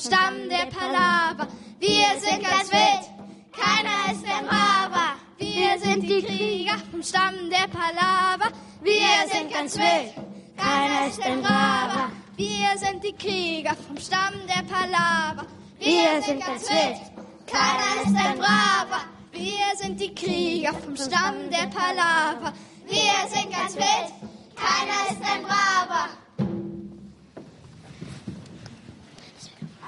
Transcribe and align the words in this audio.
Stamm 0.00 0.48
der 0.48 0.64
Palaver. 0.70 1.46
Wir 1.78 2.18
sind 2.18 2.42
ganz 2.42 2.72
wild, 2.72 3.04
keiner 3.52 4.10
ist 4.10 4.24
ein 4.24 4.46
Braver. 4.46 5.16
Wir 5.36 5.78
sind 5.78 6.08
die 6.08 6.22
Krieger 6.22 6.78
vom 6.90 7.02
Stamm 7.02 7.34
der 7.50 7.68
Palaver. 7.68 8.50
Wir 8.80 9.28
sind 9.30 9.52
ganz 9.52 9.76
wild, 9.76 10.14
keiner 10.56 11.06
ist 11.06 11.22
ein 11.22 11.42
Braver. 11.42 12.10
Wir 12.34 12.78
sind 12.78 13.04
die 13.04 13.12
Krieger 13.12 13.76
vom 13.86 13.98
Stamm 13.98 14.32
der 14.48 14.62
Palaver. 14.62 15.46
Wir 15.78 16.22
sind 16.22 16.46
ganz 16.46 16.70
wild, 16.70 17.00
keiner 17.46 18.02
ist 18.02 18.16
ein 18.16 18.38
Braver. 18.38 19.04
Wir 19.32 19.76
sind 19.76 20.00
die 20.00 20.14
Krieger 20.14 20.72
vom 20.72 20.96
Stamm 20.96 21.50
der 21.50 21.66
Palaver. 21.66 22.54
Wir 22.88 23.28
sind 23.28 23.52
ganz 23.52 23.76
wild, 23.76 24.12
keiner 24.56 25.10
ist 25.10 25.22
ein 25.30 25.42
Braver. 25.42 26.08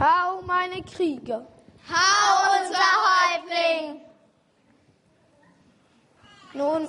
Hau, 0.03 0.43
meine 0.43 0.83
Krieger! 0.83 1.47
Hau, 1.89 2.59
unser 2.59 2.89
Häuptling! 3.07 4.01
Nun, 6.55 6.89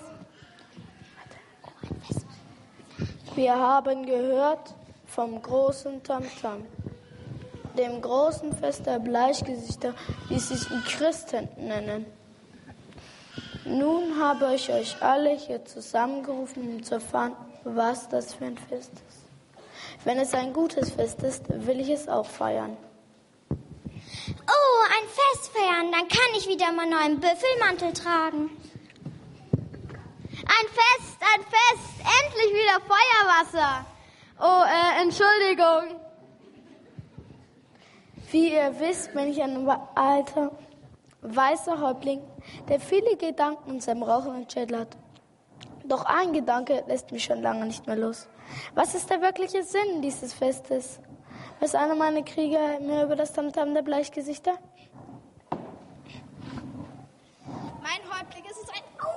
wir 3.36 3.56
haben 3.56 4.08
gehört 4.08 4.74
vom 5.06 5.40
großen 5.40 6.02
Tamtam, 6.02 6.66
dem 7.78 8.02
großen 8.02 8.52
Fest 8.58 8.88
der 8.88 8.98
Bleichgesichter, 8.98 9.94
die 10.32 10.40
sich 10.40 10.68
die 10.68 10.82
Christen 10.82 11.48
nennen. 11.58 12.08
Nun 13.64 14.20
habe 14.20 14.56
ich 14.56 14.72
euch 14.72 15.00
alle 15.04 15.36
hier 15.36 15.64
zusammengerufen, 15.66 16.78
um 16.78 16.84
zu 16.84 16.96
erfahren, 16.96 17.36
was 17.64 18.10
das 18.10 18.34
für 18.34 18.46
ein 18.46 18.58
Fest 18.58 18.94
ist. 19.08 20.04
Wenn 20.04 20.18
es 20.18 20.34
ein 20.34 20.52
gutes 20.52 20.90
Fest 20.94 21.22
ist, 21.22 21.44
will 21.48 21.80
ich 21.80 21.90
es 21.90 22.08
auch 22.10 22.26
feiern. 22.26 22.76
Ein 24.96 25.08
Fest 25.08 25.52
feiern, 25.52 25.92
dann 25.92 26.08
kann 26.08 26.38
ich 26.38 26.48
wieder 26.48 26.72
meinen 26.72 26.92
neuen 26.92 27.20
Büffelmantel 27.20 27.94
tragen. 27.94 28.52
Ein 30.30 30.68
Fest, 30.68 31.18
ein 31.20 31.42
Fest, 31.42 32.02
endlich 32.22 32.54
wieder 32.54 32.80
Feuerwasser. 32.82 33.86
Oh, 34.40 34.64
äh, 34.66 35.02
Entschuldigung. 35.02 36.00
Wie 38.32 38.54
ihr 38.54 38.80
wisst, 38.80 39.14
bin 39.14 39.30
ich 39.30 39.42
ein 39.42 39.68
alter, 39.96 40.52
weißer 41.22 41.80
Häuptling, 41.80 42.22
der 42.68 42.80
viele 42.80 43.16
Gedanken 43.16 43.72
in 43.72 43.80
seinem 43.80 44.04
rauchenden 44.04 44.50
Schädel 44.50 44.80
hat. 44.80 44.98
Doch 45.86 46.06
ein 46.06 46.34
Gedanke 46.34 46.84
lässt 46.88 47.12
mich 47.12 47.24
schon 47.24 47.42
lange 47.42 47.66
nicht 47.66 47.88
mehr 47.88 47.96
los. 47.96 48.28
Was 48.76 48.96
ist 48.96 49.10
der 49.10 49.22
wirkliche 49.22 49.64
Sinn 49.64 50.02
dieses 50.02 50.34
Festes? 50.34 51.00
Weiß 51.60 51.76
einer 51.76 51.96
meiner 51.96 52.24
Krieger 52.24 52.80
mehr 52.80 53.06
über 53.06 53.16
das 53.16 53.34
Tamtam 53.34 53.74
der 53.74 53.82
Bleichgesichter? 53.82 54.58
Mein 57.82 58.02
Häuptling, 58.10 58.44
es 58.50 58.58
ist 58.58 58.70
ein... 58.72 59.13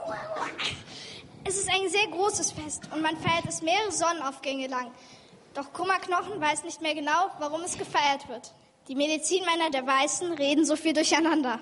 Es 1.45 1.57
ist 1.57 1.69
ein 1.69 1.89
sehr 1.89 2.09
großes 2.09 2.53
Fest 2.53 2.89
und 2.93 3.03
man 3.03 3.17
feiert 3.19 3.47
es 3.49 3.63
mehrere 3.63 3.93
Sonnenaufgänge 3.93 4.67
lang. 4.67 4.91
Doch 5.55 5.73
Kummerknochen 5.73 6.41
weiß 6.41 6.65
nicht 6.65 6.83
mehr 6.83 6.95
genau, 6.95 7.31
warum 7.39 7.63
es 7.63 7.79
gefeiert 7.79 8.29
wird. 8.29 8.53
Die 8.89 8.95
Medizinmänner 8.95 9.71
der 9.71 9.87
Weißen 9.87 10.33
reden 10.33 10.65
so 10.65 10.77
viel 10.77 10.93
durcheinander. 10.93 11.61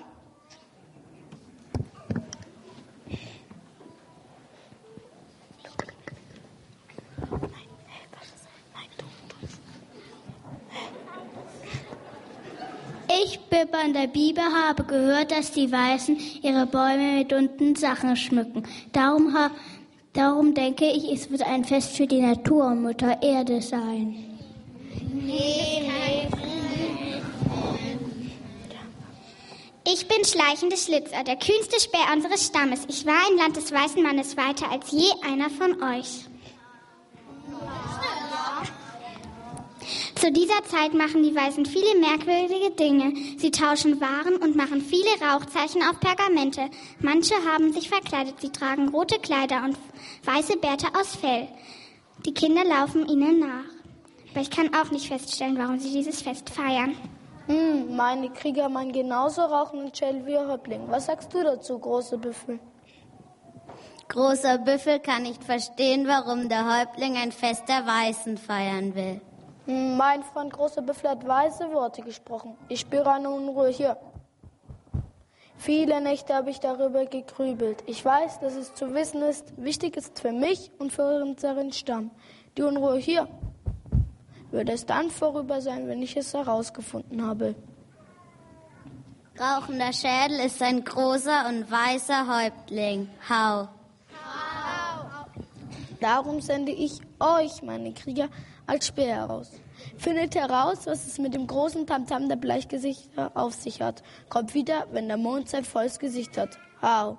Ich, 13.55 13.61
Bibbern 13.61 13.93
der 13.93 14.07
Biber, 14.07 14.43
habe 14.43 14.83
gehört, 14.83 15.31
dass 15.31 15.51
die 15.51 15.71
Weißen 15.71 16.17
ihre 16.41 16.65
Bäume 16.65 17.19
mit 17.19 17.29
bunten 17.29 17.75
Sachen 17.75 18.15
schmücken. 18.15 18.63
Darum, 18.91 19.33
ha, 19.33 19.51
darum 20.13 20.53
denke 20.53 20.85
ich, 20.85 21.11
es 21.11 21.29
wird 21.29 21.41
ein 21.41 21.63
Fest 21.63 21.95
für 21.95 22.07
die 22.07 22.21
Natur 22.21 22.67
und 22.67 22.81
Mutter 22.81 23.21
Erde 23.21 23.61
sein. 23.61 24.15
Ich 29.87 30.07
bin 30.07 30.25
schleichende 30.25 30.77
Schlitzer, 30.77 31.23
der 31.23 31.37
kühnste 31.37 31.79
Speer 31.79 32.13
unseres 32.13 32.47
Stammes. 32.47 32.81
Ich 32.87 33.05
war 33.05 33.29
im 33.31 33.37
Land 33.37 33.55
des 33.55 33.71
weißen 33.71 34.01
Mannes 34.01 34.35
weiter 34.35 34.69
als 34.71 34.91
je 34.91 35.09
einer 35.23 35.49
von 35.49 35.81
euch. 35.81 36.25
Zu 40.25 40.31
dieser 40.31 40.63
Zeit 40.63 40.95
machen 40.95 41.21
die 41.21 41.35
Weißen 41.35 41.67
viele 41.67 41.99
merkwürdige 41.99 42.71
Dinge. 42.71 43.13
Sie 43.37 43.51
tauschen 43.51 44.01
Waren 44.01 44.37
und 44.37 44.55
machen 44.55 44.81
viele 44.81 45.11
Rauchzeichen 45.21 45.83
auf 45.83 45.99
Pergamente. 45.99 46.61
Manche 46.99 47.35
haben 47.47 47.71
sich 47.71 47.89
verkleidet. 47.89 48.41
Sie 48.41 48.49
tragen 48.49 48.89
rote 48.89 49.19
Kleider 49.19 49.63
und 49.63 49.77
weiße 50.23 50.57
Bärte 50.57 50.87
aus 50.99 51.15
Fell. 51.15 51.47
Die 52.25 52.33
Kinder 52.33 52.63
laufen 52.63 53.07
ihnen 53.07 53.37
nach. 53.37 53.69
Aber 54.31 54.41
ich 54.41 54.49
kann 54.49 54.73
auch 54.73 54.89
nicht 54.89 55.09
feststellen, 55.09 55.59
warum 55.59 55.77
sie 55.77 55.91
dieses 55.91 56.23
Fest 56.23 56.49
feiern. 56.49 56.97
Hm, 57.45 57.95
meine 57.95 58.31
Krieger 58.31 58.67
meinen 58.67 58.93
genauso 58.93 59.41
rauchenden 59.43 59.93
Schädel 59.93 60.25
wie 60.25 60.31
ihr 60.31 60.47
Häuptling. 60.47 60.85
Was 60.87 61.05
sagst 61.05 61.31
du 61.35 61.43
dazu, 61.43 61.77
große 61.77 62.17
Büffel? 62.17 62.59
Großer 64.07 64.57
Büffel 64.57 64.97
kann 64.97 65.21
nicht 65.21 65.43
verstehen, 65.43 66.07
warum 66.07 66.49
der 66.49 66.79
Häuptling 66.79 67.15
ein 67.15 67.31
Fest 67.31 67.69
der 67.69 67.85
Weißen 67.85 68.39
feiern 68.39 68.95
will. 68.95 69.21
Mein 69.67 70.21
Freund 70.23 70.53
Großer 70.53 70.83
Büffel 70.83 71.09
hat 71.09 71.27
weise 71.27 71.71
Worte 71.71 72.03
gesprochen. 72.03 72.55
Ich 72.69 72.81
spüre 72.81 73.11
eine 73.11 73.31
Unruhe 73.31 73.69
hier. 73.69 73.97
Viele 75.57 75.99
Nächte 76.01 76.35
habe 76.35 76.51
ich 76.51 76.59
darüber 76.59 77.05
gegrübelt. 77.05 77.83
Ich 77.87 78.05
weiß, 78.05 78.39
dass 78.41 78.53
es 78.53 78.75
zu 78.75 78.93
wissen 78.93 79.23
ist, 79.23 79.53
wichtig 79.57 79.97
ist 79.97 80.19
für 80.19 80.31
mich 80.31 80.69
und 80.77 80.93
für 80.93 81.23
unseren 81.23 81.71
Stamm. 81.71 82.11
Die 82.57 82.61
Unruhe 82.61 82.97
hier 82.97 83.27
würde 84.51 84.73
es 84.73 84.85
dann 84.85 85.09
vorüber 85.09 85.59
sein, 85.61 85.87
wenn 85.87 86.03
ich 86.03 86.15
es 86.15 86.33
herausgefunden 86.33 87.25
habe. 87.25 87.55
Rauchender 89.39 89.91
Schädel 89.91 90.45
ist 90.45 90.61
ein 90.61 90.83
großer 90.83 91.47
und 91.49 91.69
weißer 91.69 92.43
Häuptling. 92.43 93.09
Hau. 93.27 93.67
Darum 95.99 96.39
sende 96.39 96.71
ich 96.71 97.01
euch, 97.19 97.63
meine 97.63 97.91
Krieger, 97.93 98.29
als 98.67 98.87
Speer 98.87 99.15
heraus. 99.15 99.51
Findet 99.97 100.35
heraus, 100.35 100.85
was 100.85 101.05
es 101.07 101.19
mit 101.19 101.33
dem 101.33 101.47
großen 101.47 101.85
Tamtam 101.85 102.29
der 102.29 102.35
Bleichgesichter 102.35 103.31
auf 103.33 103.53
sich 103.53 103.81
hat. 103.81 104.03
Kommt 104.29 104.53
wieder, 104.53 104.87
wenn 104.91 105.07
der 105.07 105.17
Mond 105.17 105.49
sein 105.49 105.65
volles 105.65 105.99
Gesicht 105.99 106.37
hat. 106.37 106.57
Hau. 106.81 107.17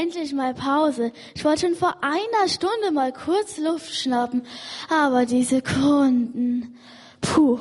Endlich 0.00 0.32
mal 0.32 0.54
Pause. 0.54 1.12
Ich 1.34 1.44
wollte 1.44 1.66
schon 1.66 1.74
vor 1.74 1.96
einer 2.02 2.48
Stunde 2.48 2.90
mal 2.92 3.12
kurz 3.12 3.58
Luft 3.58 3.94
schnappen, 3.94 4.46
aber 4.88 5.26
die 5.26 5.44
Sekunden. 5.44 6.78
Puh. 7.20 7.58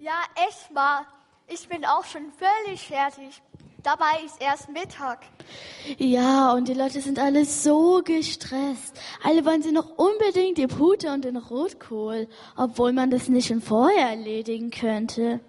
Ja, 0.00 0.20
echt 0.48 0.72
mal. 0.72 1.02
Ich 1.46 1.68
bin 1.68 1.84
auch 1.84 2.04
schon 2.04 2.32
völlig 2.32 2.86
fertig. 2.86 3.42
Dabei 3.82 4.24
ist 4.24 4.40
erst 4.40 4.70
Mittag. 4.70 5.26
Ja, 5.98 6.54
und 6.54 6.68
die 6.68 6.74
Leute 6.74 7.02
sind 7.02 7.18
alle 7.18 7.44
so 7.44 8.00
gestresst. 8.02 8.98
Alle 9.22 9.44
wollen 9.44 9.62
sie 9.62 9.72
noch 9.72 9.98
unbedingt 9.98 10.56
die 10.56 10.66
Pute 10.66 11.12
und 11.12 11.26
den 11.26 11.36
Rotkohl, 11.36 12.28
obwohl 12.56 12.94
man 12.94 13.10
das 13.10 13.28
nicht 13.28 13.48
schon 13.48 13.60
vorher 13.60 14.08
erledigen 14.08 14.70
könnte. 14.70 15.40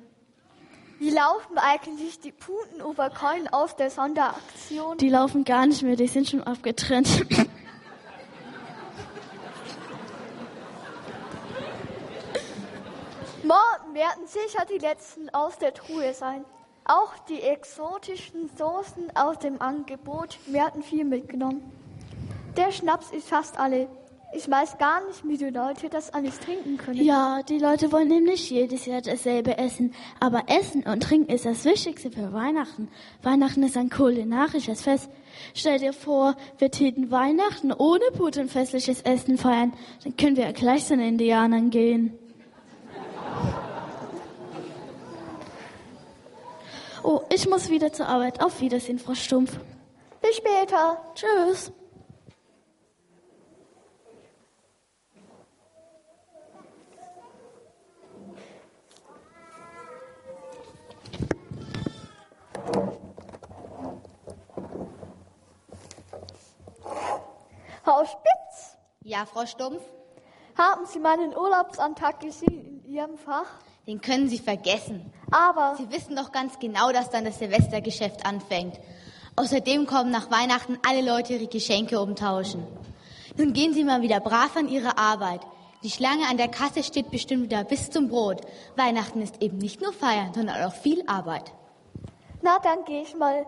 Wie 0.97 1.09
laufen 1.09 1.57
eigentlich 1.57 2.19
die 2.21 2.31
Putenüberkeulen 2.31 3.49
aus 3.49 3.75
der 3.75 3.89
Sonderaktion? 3.89 4.97
Die 4.97 5.09
laufen 5.09 5.43
gar 5.43 5.65
nicht 5.65 5.83
mehr, 5.83 5.97
die 5.97 6.07
sind 6.07 6.29
schon 6.29 6.43
abgetrennt. 6.43 7.25
Morgen 13.43 13.93
werden 13.93 14.25
sicher 14.25 14.65
die 14.65 14.77
letzten 14.77 15.29
aus 15.29 15.57
der 15.57 15.73
Truhe 15.73 16.13
sein. 16.13 16.45
Auch 16.85 17.17
die 17.29 17.41
exotischen 17.41 18.49
Soßen 18.57 19.15
aus 19.15 19.37
dem 19.39 19.61
Angebot 19.61 20.39
werden 20.47 20.81
viel 20.81 21.03
mitgenommen. 21.03 21.71
Der 22.55 22.71
Schnaps 22.71 23.11
ist 23.11 23.27
fast 23.27 23.59
alle. 23.59 23.89
Ich 24.33 24.49
weiß 24.49 24.77
gar 24.77 25.05
nicht, 25.05 25.25
wie 25.25 25.37
die 25.37 25.49
Leute 25.49 25.87
das 25.87 26.13
alles 26.13 26.39
trinken 26.39 26.77
können. 26.77 27.01
Ja, 27.01 27.41
die 27.43 27.57
Leute 27.57 27.91
wollen 27.91 28.09
nämlich 28.09 28.49
jedes 28.49 28.85
Jahr 28.85 29.01
dasselbe 29.01 29.57
essen. 29.57 29.93
Aber 30.19 30.43
Essen 30.47 30.83
und 30.83 31.03
Trinken 31.03 31.31
ist 31.33 31.45
das 31.45 31.63
Wichtigste 31.63 32.11
für 32.11 32.33
Weihnachten. 32.33 32.89
Weihnachten 33.23 33.63
ist 33.63 33.77
ein 33.77 33.89
kulinarisches 33.89 34.81
Fest. 34.81 35.09
Stell 35.53 35.79
dir 35.79 35.93
vor, 35.93 36.35
wir 36.57 36.69
täten 36.69 37.11
Weihnachten 37.11 37.71
ohne 37.71 38.03
putenfestliches 38.17 39.01
Essen 39.03 39.37
feiern. 39.37 39.73
Dann 40.03 40.17
können 40.17 40.35
wir 40.35 40.45
ja 40.45 40.51
gleich 40.51 40.85
zu 40.85 40.97
den 40.97 41.07
Indianern 41.07 41.69
gehen. 41.69 42.17
Oh, 47.03 47.21
ich 47.31 47.47
muss 47.47 47.69
wieder 47.69 47.93
zur 47.93 48.07
Arbeit. 48.07 48.43
Auf 48.43 48.59
Wiedersehen, 48.61 48.97
Frau 48.97 49.13
Stumpf. 49.13 49.59
Bis 50.21 50.37
später. 50.37 50.97
Tschüss. 51.13 51.71
Frau 67.95 68.03
Spitz, 68.03 68.75
Ja, 69.03 69.25
Frau 69.25 69.45
Stumpf, 69.45 69.81
haben 70.57 70.85
Sie 70.85 70.99
meinen 70.99 71.33
Urlaubsantrag 71.33 72.19
gesehen 72.19 72.81
in 72.83 72.93
Ihrem 72.93 73.17
Fach? 73.17 73.47
den 73.87 74.01
können 74.01 74.27
Sie 74.27 74.37
vergessen. 74.39 75.13
Aber 75.31 75.75
Sie 75.77 75.89
wissen 75.91 76.13
doch 76.17 76.33
ganz 76.33 76.59
genau, 76.59 76.91
dass 76.91 77.09
dann 77.09 77.23
das 77.23 77.39
Silvestergeschäft 77.39 78.25
anfängt. 78.25 78.77
Außerdem 79.37 79.85
kommen 79.85 80.11
nach 80.11 80.29
Weihnachten 80.29 80.77
alle 80.85 81.09
Leute 81.09 81.35
ihre 81.35 81.47
Geschenke 81.47 82.01
umtauschen. 82.01 82.67
Nun 83.37 83.53
gehen 83.53 83.73
Sie 83.73 83.85
mal 83.85 84.01
wieder 84.01 84.19
brav 84.19 84.57
an 84.57 84.67
Ihre 84.67 84.97
Arbeit. 84.97 85.39
Die 85.83 85.89
Schlange 85.89 86.27
an 86.29 86.35
der 86.35 86.49
Kasse 86.49 86.83
steht 86.83 87.11
bestimmt 87.11 87.43
wieder 87.43 87.63
bis 87.63 87.91
zum 87.91 88.09
Brot. 88.09 88.41
Weihnachten 88.75 89.21
ist 89.21 89.41
eben 89.41 89.57
nicht 89.57 89.81
nur 89.81 89.93
Feiern, 89.93 90.33
sondern 90.33 90.61
auch 90.65 90.73
viel 90.73 91.01
Arbeit. 91.07 91.53
na, 92.41 92.59
dann 92.59 92.83
gehe 92.83 93.03
ich 93.03 93.15
mal. 93.15 93.45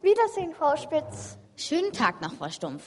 Wiedersehen, 0.00 0.54
Frau 0.54 0.76
Spitz. 0.76 1.38
Schönen 1.56 1.92
Tag 1.92 2.20
noch, 2.20 2.34
Frau 2.34 2.50
Stumpf. 2.50 2.84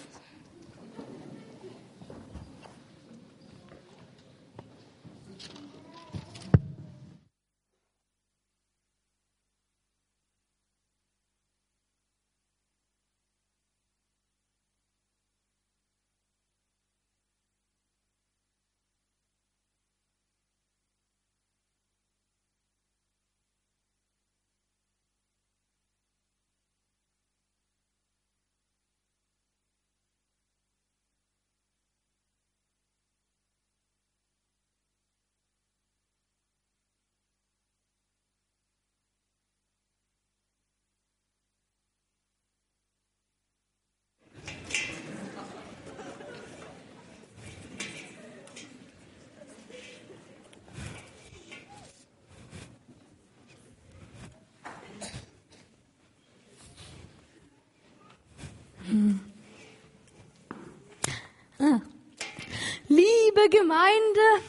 Liebe 63.35 63.49
Gemeinde, 63.49 64.43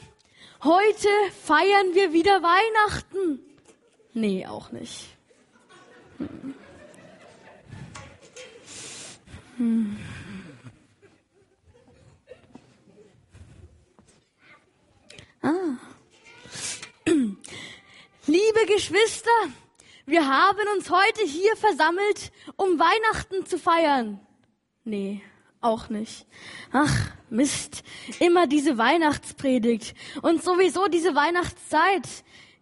heute 0.63 1.09
feiern 1.43 1.95
wir 1.95 2.13
wieder 2.13 2.43
Weihnachten. 2.43 3.41
Nee, 4.13 4.47
auch 4.47 4.73
nicht. 4.73 5.17
Hm. 6.19 6.55
Hm. 9.57 9.97
Ah. 15.43 15.79
Liebe 18.27 18.67
Geschwister, 18.67 19.31
wir 20.05 20.29
haben 20.29 20.69
uns 20.77 20.91
heute 20.91 21.23
hier 21.23 21.57
versammelt, 21.57 22.33
um 22.57 22.79
Weihnachten 22.79 23.47
zu 23.47 23.59
feiern. 23.59 24.21
Nee, 24.85 25.23
auch 25.63 25.89
nicht. 25.89 26.27
Ach, 26.73 27.14
Mist. 27.35 27.83
Immer 28.21 28.47
diese 28.47 28.79
Weihnachtspredigt. 28.79 29.95
Und 30.23 30.43
sowieso 30.43 30.89
diese 30.89 31.15
Weihnachtszeit. 31.15 32.09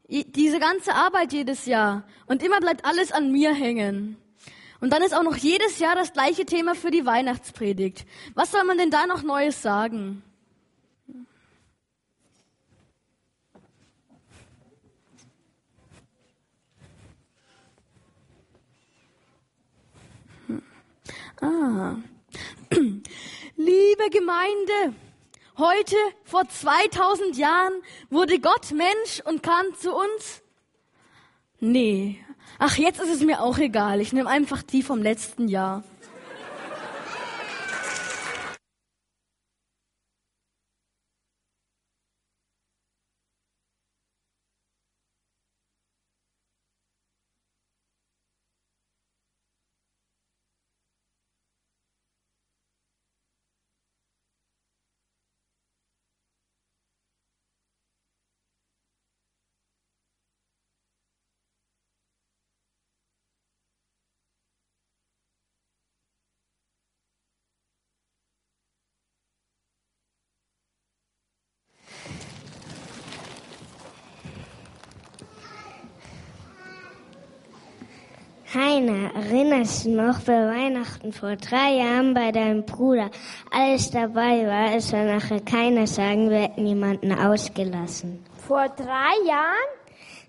Diese 0.08 0.58
ganze 0.58 0.94
Arbeit 0.94 1.32
jedes 1.32 1.66
Jahr. 1.66 2.04
Und 2.26 2.42
immer 2.42 2.60
bleibt 2.60 2.84
alles 2.84 3.12
an 3.12 3.30
mir 3.30 3.54
hängen. 3.54 4.16
Und 4.80 4.92
dann 4.92 5.02
ist 5.02 5.14
auch 5.14 5.22
noch 5.22 5.36
jedes 5.36 5.78
Jahr 5.78 5.94
das 5.94 6.12
gleiche 6.12 6.44
Thema 6.44 6.74
für 6.74 6.90
die 6.90 7.06
Weihnachtspredigt. 7.06 8.04
Was 8.34 8.50
soll 8.50 8.64
man 8.64 8.78
denn 8.78 8.90
da 8.90 9.06
noch 9.06 9.22
Neues 9.22 9.62
sagen? 9.62 10.24
Ah. 21.40 21.96
Liebe 23.64 24.10
Gemeinde, 24.10 24.96
heute 25.56 25.94
vor 26.24 26.48
2000 26.48 27.36
Jahren 27.36 27.72
wurde 28.10 28.40
Gott 28.40 28.72
Mensch 28.72 29.22
und 29.24 29.44
kam 29.44 29.66
zu 29.78 29.94
uns? 29.94 30.42
Nee. 31.60 32.18
Ach, 32.58 32.76
jetzt 32.76 33.00
ist 33.00 33.14
es 33.14 33.20
mir 33.20 33.40
auch 33.40 33.58
egal. 33.58 34.00
Ich 34.00 34.12
nehme 34.12 34.28
einfach 34.28 34.64
die 34.64 34.82
vom 34.82 35.00
letzten 35.00 35.46
Jahr. 35.46 35.84
Heiner, 78.54 79.14
erinnerst 79.14 79.86
du 79.86 79.90
noch 79.96 80.20
bei 80.20 80.34
Weihnachten 80.34 81.10
vor 81.10 81.36
drei 81.36 81.76
Jahren 81.76 82.12
bei 82.12 82.32
deinem 82.32 82.66
Bruder 82.66 83.10
alles 83.50 83.90
dabei 83.90 84.46
war? 84.46 84.76
Es 84.76 84.90
soll 84.90 85.06
nachher 85.06 85.40
keiner 85.40 85.86
sagen, 85.86 86.28
wir 86.28 86.42
hätten 86.42 86.66
jemanden 86.66 87.12
ausgelassen. 87.12 88.22
Vor 88.46 88.68
drei 88.68 89.26
Jahren? 89.26 89.81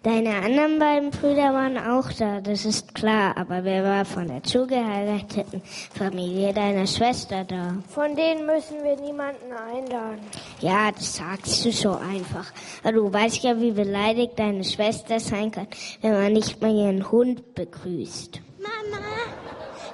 Deine 0.03 0.35
anderen 0.35 0.79
beiden 0.79 1.11
Brüder 1.11 1.53
waren 1.53 1.77
auch 1.77 2.11
da, 2.11 2.41
das 2.41 2.65
ist 2.65 2.93
klar. 2.93 3.37
Aber 3.37 3.63
wer 3.63 3.85
war 3.85 4.03
von 4.03 4.27
der 4.27 4.43
zugeheirateten 4.43 5.61
Familie 5.97 6.53
deiner 6.53 6.85
Schwester 6.87 7.45
da? 7.45 7.77
Von 7.87 8.13
denen 8.13 8.45
müssen 8.45 8.83
wir 8.83 8.97
niemanden 8.97 9.53
einladen. 9.53 10.19
Ja, 10.59 10.91
das 10.91 11.15
sagst 11.15 11.63
du 11.63 11.71
so 11.71 11.91
einfach. 11.91 12.51
Aber 12.83 12.91
du 12.91 13.13
weißt 13.13 13.43
ja, 13.45 13.57
wie 13.61 13.71
beleidigt 13.71 14.37
deine 14.37 14.65
Schwester 14.65 15.21
sein 15.21 15.51
kann, 15.51 15.67
wenn 16.01 16.11
man 16.11 16.33
nicht 16.33 16.61
mal 16.61 16.75
ihren 16.75 17.09
Hund 17.09 17.55
begrüßt. 17.55 18.41
Mama, 18.59 19.05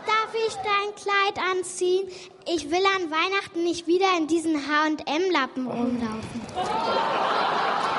darf 0.07 0.33
ich 0.47 0.55
dein 0.55 0.95
Kleid 0.95 1.45
anziehen? 1.51 2.07
Ich 2.51 2.71
will 2.71 2.83
an 2.97 3.11
Weihnachten 3.11 3.63
nicht 3.63 3.85
wieder 3.85 4.07
in 4.17 4.25
diesen 4.25 4.55
H&M-Lappen 4.55 5.67
rumlaufen. 5.67 6.41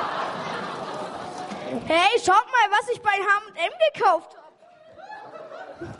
Hey, 1.71 2.19
schaut 2.19 2.45
mal, 2.51 2.69
was 2.69 2.89
ich 2.93 3.01
bei 3.01 3.11
H&M 3.11 3.71
gekauft 3.93 4.35
habe. 4.35 5.95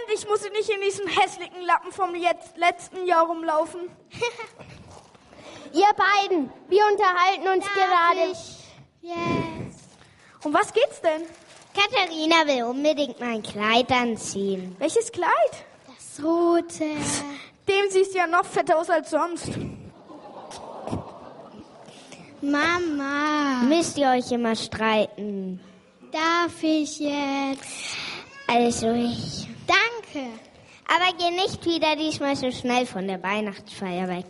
Endlich 0.00 0.28
muss 0.28 0.44
ich 0.44 0.50
nicht 0.50 0.68
in 0.70 0.80
diesem 0.80 1.06
hässlichen 1.06 1.62
Lappen 1.62 1.92
vom 1.92 2.16
jetzt, 2.16 2.56
letzten 2.56 3.06
Jahr 3.06 3.26
rumlaufen. 3.26 3.82
Ihr 5.72 5.86
beiden, 5.96 6.50
wir 6.68 6.84
unterhalten 6.86 7.46
uns 7.46 7.64
Darf 7.64 7.74
gerade. 7.74 8.32
ich 8.32 8.58
jetzt? 9.02 9.88
Um 10.42 10.52
was 10.52 10.72
geht's 10.72 11.00
denn? 11.00 11.22
Katharina 11.74 12.46
will 12.46 12.64
unbedingt 12.64 13.20
mein 13.20 13.40
Kleid 13.42 13.92
anziehen. 13.92 14.74
Welches 14.80 15.12
Kleid? 15.12 15.30
Das 15.86 16.24
rote. 16.24 16.84
Dem 17.68 17.90
siehst 17.90 18.14
du 18.14 18.18
ja 18.18 18.26
noch 18.26 18.44
fetter 18.44 18.76
aus 18.76 18.90
als 18.90 19.10
sonst. 19.10 19.50
Mama, 22.40 23.62
Müsst 23.68 23.98
ihr 23.98 24.08
euch 24.08 24.30
immer 24.32 24.54
streiten? 24.54 25.60
darf 26.12 26.62
ich 26.62 27.00
jetzt? 27.00 27.96
Also 28.46 28.92
ich. 28.92 29.46
Danke. 29.66 30.26
Aber 30.90 31.12
geh 31.18 31.30
nicht 31.36 31.66
wieder 31.66 31.96
diesmal 31.96 32.34
so 32.34 32.50
schnell 32.50 32.86
von 32.86 33.06
der 33.06 33.22
Weihnachtsfeier 33.22 34.08
weg. 34.08 34.24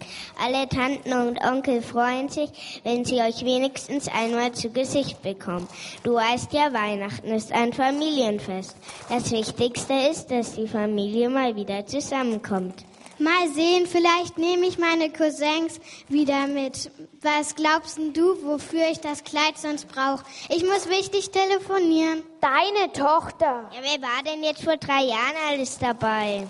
Alle 0.44 0.68
Tanten 0.68 1.12
und 1.12 1.40
Onkel 1.44 1.82
freuen 1.82 2.28
sich, 2.28 2.80
wenn 2.82 3.04
sie 3.04 3.20
euch 3.20 3.44
wenigstens 3.44 4.08
einmal 4.08 4.50
zu 4.50 4.70
Gesicht 4.70 5.22
bekommen. 5.22 5.68
Du 6.02 6.14
weißt 6.14 6.52
ja, 6.52 6.72
Weihnachten 6.72 7.28
ist 7.28 7.52
ein 7.52 7.72
Familienfest. 7.72 8.74
Das 9.08 9.30
Wichtigste 9.30 9.94
ist, 10.10 10.32
dass 10.32 10.56
die 10.56 10.66
Familie 10.66 11.28
mal 11.28 11.54
wieder 11.54 11.86
zusammenkommt. 11.86 12.84
Mal 13.18 13.48
sehen, 13.48 13.86
vielleicht 13.86 14.38
nehme 14.38 14.66
ich 14.66 14.78
meine 14.78 15.10
Cousins 15.10 15.80
wieder 16.08 16.46
mit. 16.46 16.90
Was 17.20 17.56
glaubst 17.56 17.98
denn 17.98 18.12
du, 18.12 18.44
wofür 18.44 18.88
ich 18.90 19.00
das 19.00 19.24
Kleid 19.24 19.58
sonst 19.58 19.88
brauche? 19.88 20.24
Ich 20.48 20.64
muss 20.64 20.88
wichtig 20.88 21.30
telefonieren. 21.32 22.22
Deine 22.40 22.92
Tochter. 22.92 23.68
Ja, 23.74 23.80
wer 23.82 24.00
war 24.02 24.22
denn 24.24 24.44
jetzt 24.44 24.62
vor 24.62 24.76
drei 24.76 25.02
Jahren 25.02 25.34
alles 25.48 25.78
dabei? 25.78 26.46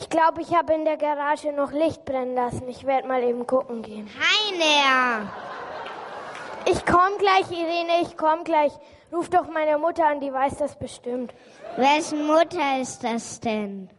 Ich 0.00 0.08
glaube, 0.08 0.40
ich 0.40 0.54
habe 0.54 0.72
in 0.72 0.86
der 0.86 0.96
Garage 0.96 1.52
noch 1.52 1.72
Licht 1.72 2.06
brennen 2.06 2.34
lassen. 2.34 2.66
Ich 2.68 2.86
werde 2.86 3.06
mal 3.06 3.22
eben 3.22 3.46
gucken 3.46 3.82
gehen. 3.82 4.08
Heiner! 4.08 5.30
Ich 6.64 6.86
komm 6.86 7.18
gleich, 7.18 7.50
Irene, 7.50 8.02
ich 8.02 8.16
komm 8.16 8.42
gleich. 8.44 8.72
Ruf 9.12 9.28
doch 9.28 9.48
meine 9.48 9.76
Mutter 9.76 10.06
an, 10.06 10.20
die 10.20 10.32
weiß 10.32 10.56
das 10.58 10.78
bestimmt. 10.78 11.34
Wessen 11.76 12.26
Mutter 12.26 12.80
ist 12.80 13.04
das 13.04 13.40
denn? 13.40 13.90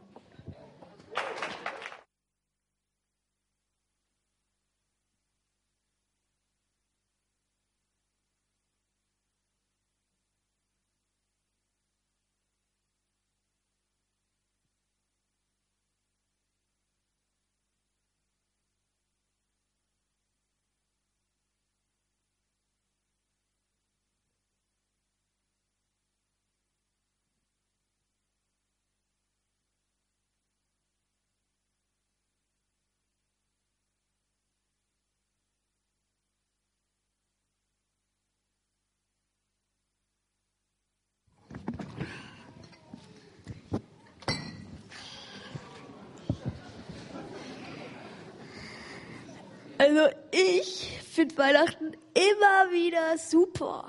Also 49.80 50.10
ich 50.32 51.00
finde 51.10 51.38
Weihnachten 51.38 51.94
immer 52.14 52.72
wieder 52.74 53.18
super. 53.18 53.86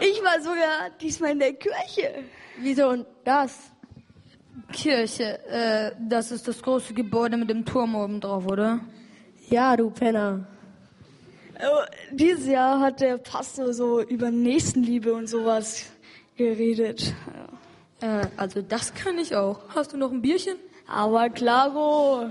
Ich 0.00 0.20
war 0.24 0.40
sogar 0.40 0.90
diesmal 1.00 1.30
in 1.30 1.38
der 1.38 1.52
Kirche. 1.52 2.24
Wieso 2.58 2.88
und 2.88 3.06
das? 3.24 3.70
Kirche, 4.72 5.38
äh, 5.46 5.92
das 6.08 6.32
ist 6.32 6.48
das 6.48 6.60
große 6.60 6.92
Gebäude 6.92 7.36
mit 7.36 7.50
dem 7.50 7.64
Turm 7.64 7.94
oben 7.94 8.20
drauf, 8.20 8.46
oder? 8.46 8.80
Ja, 9.48 9.76
du 9.76 9.90
Penner. 9.90 10.44
Oh, 11.60 11.84
dieses 12.10 12.48
Jahr 12.48 12.80
hat 12.80 13.00
der 13.00 13.18
Pastor 13.18 13.72
so 13.72 14.00
über 14.02 14.32
Nächstenliebe 14.32 15.14
und 15.14 15.28
sowas 15.28 15.86
geredet. 16.36 17.14
Äh, 18.00 18.26
also 18.36 18.60
das 18.60 18.92
kann 18.92 19.18
ich 19.18 19.36
auch. 19.36 19.60
Hast 19.68 19.92
du 19.92 19.96
noch 19.96 20.10
ein 20.10 20.20
Bierchen? 20.20 20.56
Aber 20.88 21.30
klaro. 21.30 22.30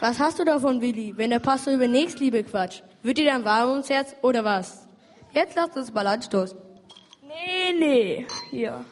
Was 0.00 0.18
hast 0.18 0.38
du 0.38 0.44
davon, 0.44 0.80
Willi, 0.80 1.12
wenn 1.16 1.30
der 1.30 1.40
Pastor 1.40 1.74
über 1.74 1.86
Nächstliebe 1.86 2.42
quatscht? 2.42 2.82
Wird 3.02 3.18
dir 3.18 3.26
dann 3.26 3.44
warm 3.44 3.70
ums 3.70 3.90
Herz 3.90 4.14
oder 4.22 4.44
was? 4.44 4.86
Jetzt 5.32 5.54
lasst 5.56 5.76
uns 5.76 5.92
mal 5.92 6.06
anstoßen. 6.06 6.58
Nee, 7.22 7.72
nee. 7.78 8.26
Hier. 8.50 8.84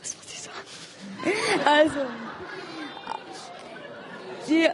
Was 0.00 0.16
muss 0.16 0.32
ich 0.32 0.42
sagen? 0.42 0.56
Also, 1.64 2.00
die, 4.48 4.68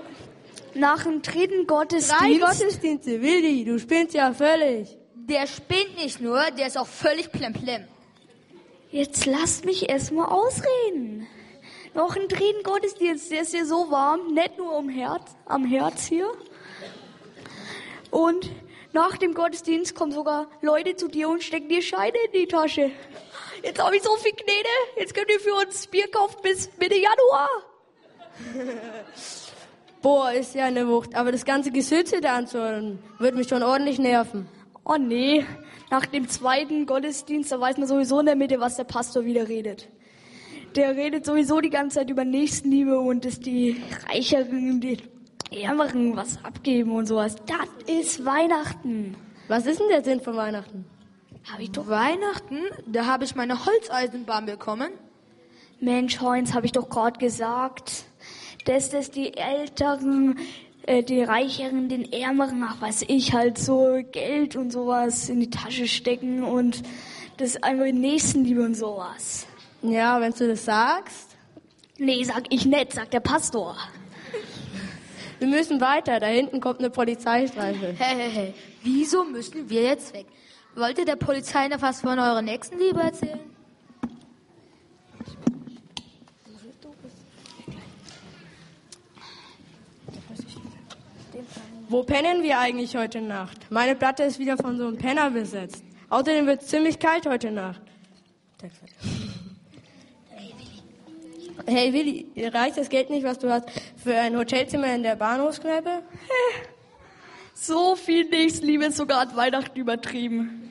nach 0.75 1.03
dem 1.05 1.21
dritten 1.21 1.67
Gottesdienst... 1.67 2.21
Drei 2.21 2.39
Gottesdienste, 2.39 3.21
Willi, 3.21 3.65
du 3.65 3.79
spinnst 3.79 4.15
ja 4.15 4.33
völlig. 4.33 4.97
Der 5.15 5.47
spinnt 5.47 5.97
nicht 5.97 6.21
nur, 6.21 6.41
der 6.59 6.69
ist 6.69 6.79
auch 6.79 6.87
völlig 6.87 7.31
plemplem. 7.31 7.85
Jetzt 8.91 9.27
lasst 9.27 9.67
mich 9.67 9.91
erstmal 9.91 10.27
ausreden. 10.27 11.18
Noch 11.99 12.15
ein 12.15 12.29
dritten 12.29 12.63
Gottesdienst, 12.63 13.29
der 13.33 13.43
ist 13.43 13.51
hier 13.51 13.67
so 13.67 13.91
warm, 13.91 14.33
nicht 14.33 14.57
nur 14.57 14.73
am 14.77 14.89
Herz, 14.89 15.35
am 15.47 15.65
Herz 15.65 16.07
hier. 16.07 16.31
Und 18.13 18.49
nach 18.93 19.17
dem 19.17 19.35
Gottesdienst 19.35 19.97
kommen 19.97 20.13
sogar 20.13 20.47
Leute 20.63 20.95
zu 20.95 21.09
dir 21.09 21.29
und 21.29 21.43
stecken 21.43 21.69
dir 21.69 21.83
Scheine 21.83 22.17
in 22.27 22.41
die 22.41 22.47
Tasche. 22.47 22.93
Jetzt 23.65 23.83
habe 23.83 23.97
ich 23.97 24.05
so 24.05 24.15
viel 24.15 24.31
Knete, 24.31 24.69
jetzt 24.97 25.13
könnt 25.13 25.29
ihr 25.29 25.41
für 25.41 25.53
uns 25.55 25.89
Bier 25.89 26.09
kaufen 26.09 26.37
bis 26.41 26.71
Mitte 26.79 26.95
Januar. 26.95 27.49
Boah, 30.01 30.31
ist 30.31 30.55
ja 30.55 30.67
eine 30.67 30.87
Wucht. 30.87 31.17
Aber 31.17 31.33
das 31.33 31.45
ganze 31.45 31.73
Gesülze 31.73 32.21
da 32.21 32.37
anzuhören, 32.37 33.01
wird 33.19 33.35
mich 33.35 33.49
schon 33.49 33.65
ordentlich 33.65 33.99
nerven. 33.99 34.49
Oh 34.85 34.99
nee, 35.01 35.45
nach 35.91 36.07
dem 36.07 36.29
zweiten 36.29 36.87
Gottesdienst, 36.87 37.51
da 37.51 37.59
weiß 37.59 37.77
man 37.77 37.89
sowieso 37.89 38.21
in 38.21 38.27
der 38.27 38.37
Mitte, 38.37 38.61
was 38.61 38.77
der 38.77 38.85
Pastor 38.85 39.25
wieder 39.25 39.49
redet. 39.49 39.89
Der 40.75 40.97
redet 40.97 41.25
sowieso 41.25 41.61
die 41.61 41.71
ganze 41.71 41.99
Zeit 41.99 42.11
über 42.11 42.25
Nächstenliebe 42.25 42.99
und 42.99 43.25
dass 43.25 43.41
die 43.41 43.83
Reicheren 44.09 44.81
den 44.81 44.99
Ärmeren 45.51 46.17
was 46.17 46.45
abgeben 46.45 46.93
und 46.93 47.07
sowas. 47.07 47.37
Das 47.47 47.69
ist 47.87 48.25
Weihnachten. 48.25 49.17
Was 49.49 49.67
ist 49.67 49.81
denn 49.81 49.89
der 49.89 50.05
Sinn 50.05 50.21
von 50.21 50.37
Weihnachten? 50.37 50.85
Hab 51.51 51.61
ich 51.61 51.71
doch. 51.71 51.89
Weihnachten, 51.89 52.61
da 52.87 53.07
habe 53.07 53.25
ich 53.25 53.35
meine 53.35 53.65
Holzeisenbahn 53.65 54.45
bekommen. 54.45 54.91
Mensch, 55.81 56.21
Heinz, 56.21 56.53
habe 56.53 56.67
ich 56.67 56.73
doch 56.73 56.89
gerade 56.91 57.19
gesagt, 57.19 58.05
dass 58.67 58.91
das 58.91 59.11
die 59.11 59.35
Älteren, 59.37 60.39
äh, 60.83 61.03
die 61.03 61.23
Reicheren, 61.23 61.89
den 61.89 62.13
Ärmeren, 62.13 62.63
ach 62.65 62.81
weiß 62.83 63.07
ich, 63.09 63.33
halt 63.33 63.57
so 63.59 64.01
Geld 64.13 64.57
und 64.57 64.71
sowas 64.71 65.31
in 65.31 65.41
die 65.41 65.51
Tasche 65.51 65.89
stecken 65.89 66.43
und 66.43 66.83
das 67.39 67.63
einfach 67.63 67.87
Nächstenliebe 67.87 68.63
und 68.63 68.75
sowas. 68.75 69.47
Ja, 69.83 70.21
wenn 70.21 70.33
du 70.33 70.49
das 70.49 70.65
sagst. 70.65 71.37
Nee, 71.99 72.23
sag 72.25 72.45
ich 72.51 72.65
nicht, 72.65 72.93
sagt 72.93 73.13
der 73.13 73.21
Pastor. 73.21 73.77
Wir 75.39 75.49
müssen 75.49 75.81
weiter. 75.81 76.19
Da 76.21 76.27
hinten 76.27 76.61
kommt 76.61 76.81
eine 76.81 76.91
Polizeistreife. 76.91 77.95
Hey, 77.97 78.17
hey, 78.17 78.31
hey. 78.31 78.55
Wieso 78.83 79.25
müssen 79.25 79.71
wir 79.71 79.83
jetzt 79.83 80.13
weg? 80.15 80.27
Wollt 80.75 80.99
ihr 80.99 81.05
der 81.05 81.17
Polizei 81.17 81.69
noch 81.69 81.83
was 81.83 82.01
von 82.01 82.19
eurer 82.19 82.43
Nächstenliebe 82.43 83.01
erzählen? 83.01 83.41
Wo 91.89 92.03
pennen 92.03 92.43
wir 92.43 92.59
eigentlich 92.59 92.97
heute 92.97 93.21
Nacht? 93.21 93.71
Meine 93.71 93.95
Platte 93.95 94.23
ist 94.25 94.39
wieder 94.39 94.59
von 94.59 94.77
so 94.77 94.87
einem 94.87 94.99
Penner 94.99 95.31
besetzt. 95.31 95.83
Außerdem 96.11 96.47
wird 96.47 96.63
es 96.63 96.69
ziemlich 96.69 96.99
kalt 96.99 97.27
heute 97.27 97.51
Nacht. 97.51 97.81
Hey 101.71 101.93
Willi, 101.93 102.27
reicht 102.51 102.79
das 102.79 102.89
Geld 102.89 103.11
nicht, 103.11 103.25
was 103.25 103.39
du 103.39 103.51
hast, 103.51 103.69
für 104.03 104.15
ein 104.15 104.35
Hotelzimmer 104.39 104.95
in 104.95 105.03
der 105.03 105.17
Bahnhofskneipe? 105.17 106.03
So 107.53 107.95
viel 107.95 108.25
Nächstenliebe 108.25 108.87
ist 108.87 108.97
sogar 108.97 109.21
an 109.21 109.37
Weihnachten 109.37 109.79
übertrieben. 109.79 110.68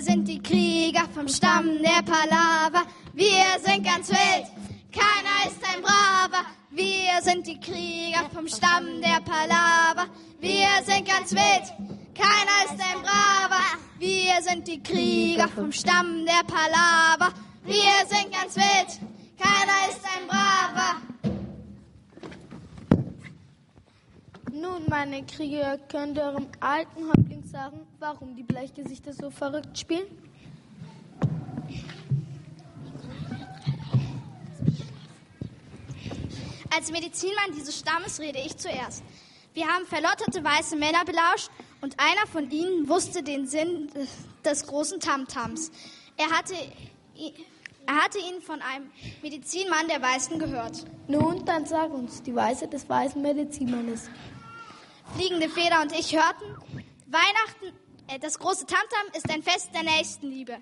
Wir 0.00 0.06
sind 0.06 0.26
die 0.28 0.42
Krieger 0.42 1.06
vom 1.14 1.28
Stamm 1.28 1.76
der 1.82 2.02
Palaver. 2.02 2.86
Wir 3.12 3.60
sind 3.62 3.84
ganz 3.84 4.08
wild, 4.08 4.46
keiner 4.90 5.46
ist 5.46 5.62
ein 5.62 5.82
Braver. 5.82 6.46
Wir 6.70 7.20
sind 7.20 7.46
die 7.46 7.60
Krieger 7.60 8.24
vom 8.32 8.48
Stamm 8.48 9.02
der 9.02 9.20
Palaver. 9.20 10.08
Wir 10.40 10.68
sind 10.86 11.06
ganz 11.06 11.32
wild, 11.32 11.74
keiner 12.14 12.64
ist 12.64 12.82
ein 12.82 13.02
Braver. 13.02 13.62
Wir 13.98 14.40
sind 14.40 14.66
die 14.66 14.82
Krieger 14.82 15.48
vom 15.48 15.70
Stamm 15.70 16.24
der 16.24 16.44
Palaver. 16.46 17.34
Wir 17.64 18.06
sind 18.08 18.32
ganz 18.32 18.56
wild, 18.56 19.00
keiner 19.36 19.90
ist 19.90 20.02
ein 20.02 20.26
Braver. 20.26 21.09
Nun, 24.52 24.84
meine 24.88 25.24
Krieger, 25.24 25.78
könnt 25.78 26.16
ihr 26.16 26.24
eurem 26.24 26.48
alten 26.58 27.06
Häuptling 27.08 27.44
sagen, 27.44 27.86
warum 28.00 28.34
die 28.34 28.42
Bleichgesichter 28.42 29.12
so 29.12 29.30
verrückt 29.30 29.78
spielen? 29.78 30.06
Als 36.74 36.90
Medizinmann 36.90 37.52
dieses 37.54 37.78
Stammes 37.78 38.18
rede 38.18 38.38
ich 38.38 38.56
zuerst. 38.56 39.04
Wir 39.54 39.66
haben 39.66 39.86
verlotterte 39.86 40.42
weiße 40.42 40.76
Männer 40.76 41.04
belauscht 41.04 41.50
und 41.80 41.96
einer 41.98 42.26
von 42.26 42.50
ihnen 42.50 42.88
wusste 42.88 43.22
den 43.22 43.46
Sinn 43.46 43.88
des 44.44 44.66
großen 44.66 44.98
Tamtams. 44.98 45.70
Er 46.16 46.30
hatte, 46.30 46.54
er 47.86 47.94
hatte 47.94 48.18
ihn 48.18 48.40
von 48.40 48.60
einem 48.62 48.90
Medizinmann 49.22 49.88
der 49.88 50.02
Weißen 50.02 50.38
gehört. 50.38 50.84
Nun, 51.06 51.44
dann 51.44 51.66
sag 51.66 51.92
uns 51.92 52.22
die 52.22 52.34
Weise 52.34 52.66
des 52.66 52.88
weißen 52.88 53.20
Medizinmannes. 53.20 54.08
Fliegende 55.14 55.48
Feder 55.48 55.82
und 55.82 55.92
ich 55.92 56.14
hörten, 56.14 56.56
Weihnachten, 57.06 57.76
äh, 58.06 58.18
das 58.18 58.38
große 58.38 58.66
Tamtam 58.66 59.14
ist 59.14 59.30
ein 59.30 59.42
Fest 59.42 59.70
der 59.74 59.82
Nächstenliebe. 59.82 60.56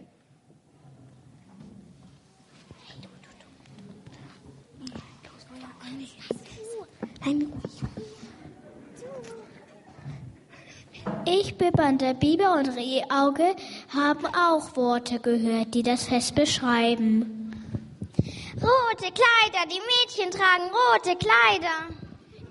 Ich, 11.24 11.56
Bippern 11.58 11.98
der 11.98 12.14
Biber 12.14 12.54
und 12.54 12.68
Rehauge 12.68 13.54
haben 13.94 14.26
auch 14.26 14.76
Worte 14.76 15.20
gehört, 15.20 15.74
die 15.74 15.82
das 15.82 16.04
Fest 16.04 16.34
beschreiben. 16.34 17.52
Rote 18.54 19.12
Kleider, 19.12 19.66
die 19.68 19.80
Mädchen 19.80 20.30
tragen 20.30 20.70
rote 20.72 21.16
Kleider. 21.16 22.07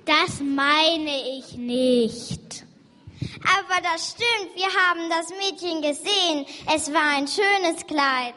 Das 0.08 0.40
meine 0.40 1.38
ich 1.38 1.58
nicht. 1.58 2.64
Aber 3.44 3.82
das 3.84 4.12
stimmt, 4.12 4.56
wir 4.56 4.68
haben 4.68 5.10
das 5.10 5.30
Mädchen 5.32 5.82
gesehen. 5.82 6.46
Es 6.74 6.94
war 6.94 7.18
ein 7.18 7.28
schönes 7.28 7.86
Kleid. 7.86 8.36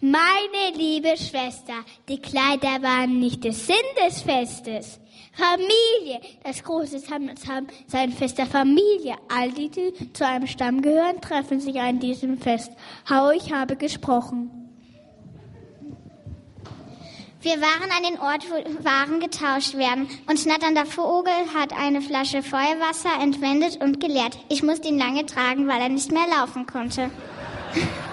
Meine 0.00 0.76
liebe 0.76 1.16
Schwester, 1.16 1.72
die 2.08 2.20
Kleider 2.20 2.82
waren 2.82 3.18
nicht 3.18 3.44
der 3.44 3.54
Sinn 3.54 3.76
des 4.06 4.20
Festes. 4.20 5.00
Familie, 5.32 6.20
das 6.44 6.62
große 6.62 7.02
Tamtam 7.02 7.68
ist 7.86 7.94
ein 7.94 8.12
Fest 8.12 8.36
der 8.36 8.46
Familie. 8.46 9.16
All 9.28 9.50
die, 9.50 9.70
die 9.70 10.12
zu 10.12 10.26
einem 10.26 10.46
Stamm 10.46 10.82
gehören, 10.82 11.20
treffen 11.20 11.60
sich 11.60 11.80
an 11.80 11.98
diesem 11.98 12.38
Fest. 12.38 12.72
Hau, 13.08 13.30
ich 13.30 13.52
habe 13.52 13.76
gesprochen. 13.76 14.57
Wir 17.40 17.60
waren 17.60 17.90
an 17.96 18.02
den 18.02 18.18
Ort, 18.18 18.50
wo 18.50 18.84
Waren 18.84 19.20
getauscht 19.20 19.74
werden. 19.74 20.08
Und 20.28 20.40
schnatternder 20.40 20.86
Vogel 20.86 21.54
hat 21.54 21.72
eine 21.72 22.02
Flasche 22.02 22.42
Feuerwasser 22.42 23.12
entwendet 23.22 23.80
und 23.80 24.00
geleert. 24.00 24.36
Ich 24.48 24.64
musste 24.64 24.88
ihn 24.88 24.98
lange 24.98 25.24
tragen, 25.24 25.68
weil 25.68 25.80
er 25.80 25.88
nicht 25.88 26.10
mehr 26.10 26.26
laufen 26.26 26.66
konnte. 26.66 27.12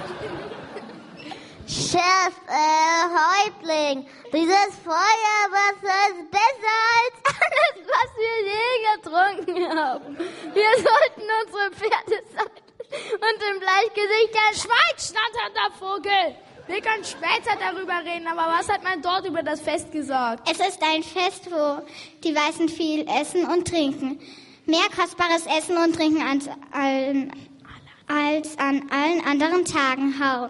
Chef, 1.68 2.36
äh, 2.48 3.02
Häuptling, 3.48 4.06
dieses 4.32 4.76
Feuerwasser 4.84 5.98
ist 6.12 6.30
besser 6.30 6.78
als 7.02 7.16
alles, 7.26 7.76
was 7.90 8.10
wir 8.22 8.36
je 8.46 8.70
getrunken 8.94 9.66
haben. 9.76 10.18
Wir 10.54 10.72
sollten 10.76 11.26
unsere 11.44 11.72
Pferde 11.72 12.22
satteln 12.30 12.66
und 13.16 13.40
im 13.52 13.60
Bleichgesicht 13.60 14.36
ein 14.48 14.56
Schweig, 14.56 14.98
schnatternder 15.00 15.72
Vogel! 15.80 16.45
Wir 16.68 16.82
können 16.82 17.04
später 17.04 17.56
darüber 17.60 18.00
reden, 18.04 18.26
aber 18.26 18.52
was 18.58 18.68
hat 18.68 18.84
man 18.84 19.00
dort 19.02 19.28
über 19.28 19.44
das 19.44 19.62
Fest 19.62 19.92
gesagt? 19.92 20.50
Es 20.50 20.60
ist 20.60 20.82
ein 20.82 21.04
Fest, 21.04 21.48
wo 21.52 21.86
die 22.24 22.36
Weißen 22.36 22.70
viel 22.70 23.08
essen 23.08 23.46
und 23.46 23.68
trinken. 23.68 24.20
Mehr 24.66 24.88
kostbares 24.96 25.46
Essen 25.46 25.78
und 25.78 25.96
Trinken 25.96 26.24
als, 26.24 26.50
allen, 26.72 27.32
als 28.08 28.58
an 28.58 28.90
allen 28.90 29.24
anderen 29.24 29.64
Tagen. 29.64 30.16
Hau. 30.20 30.50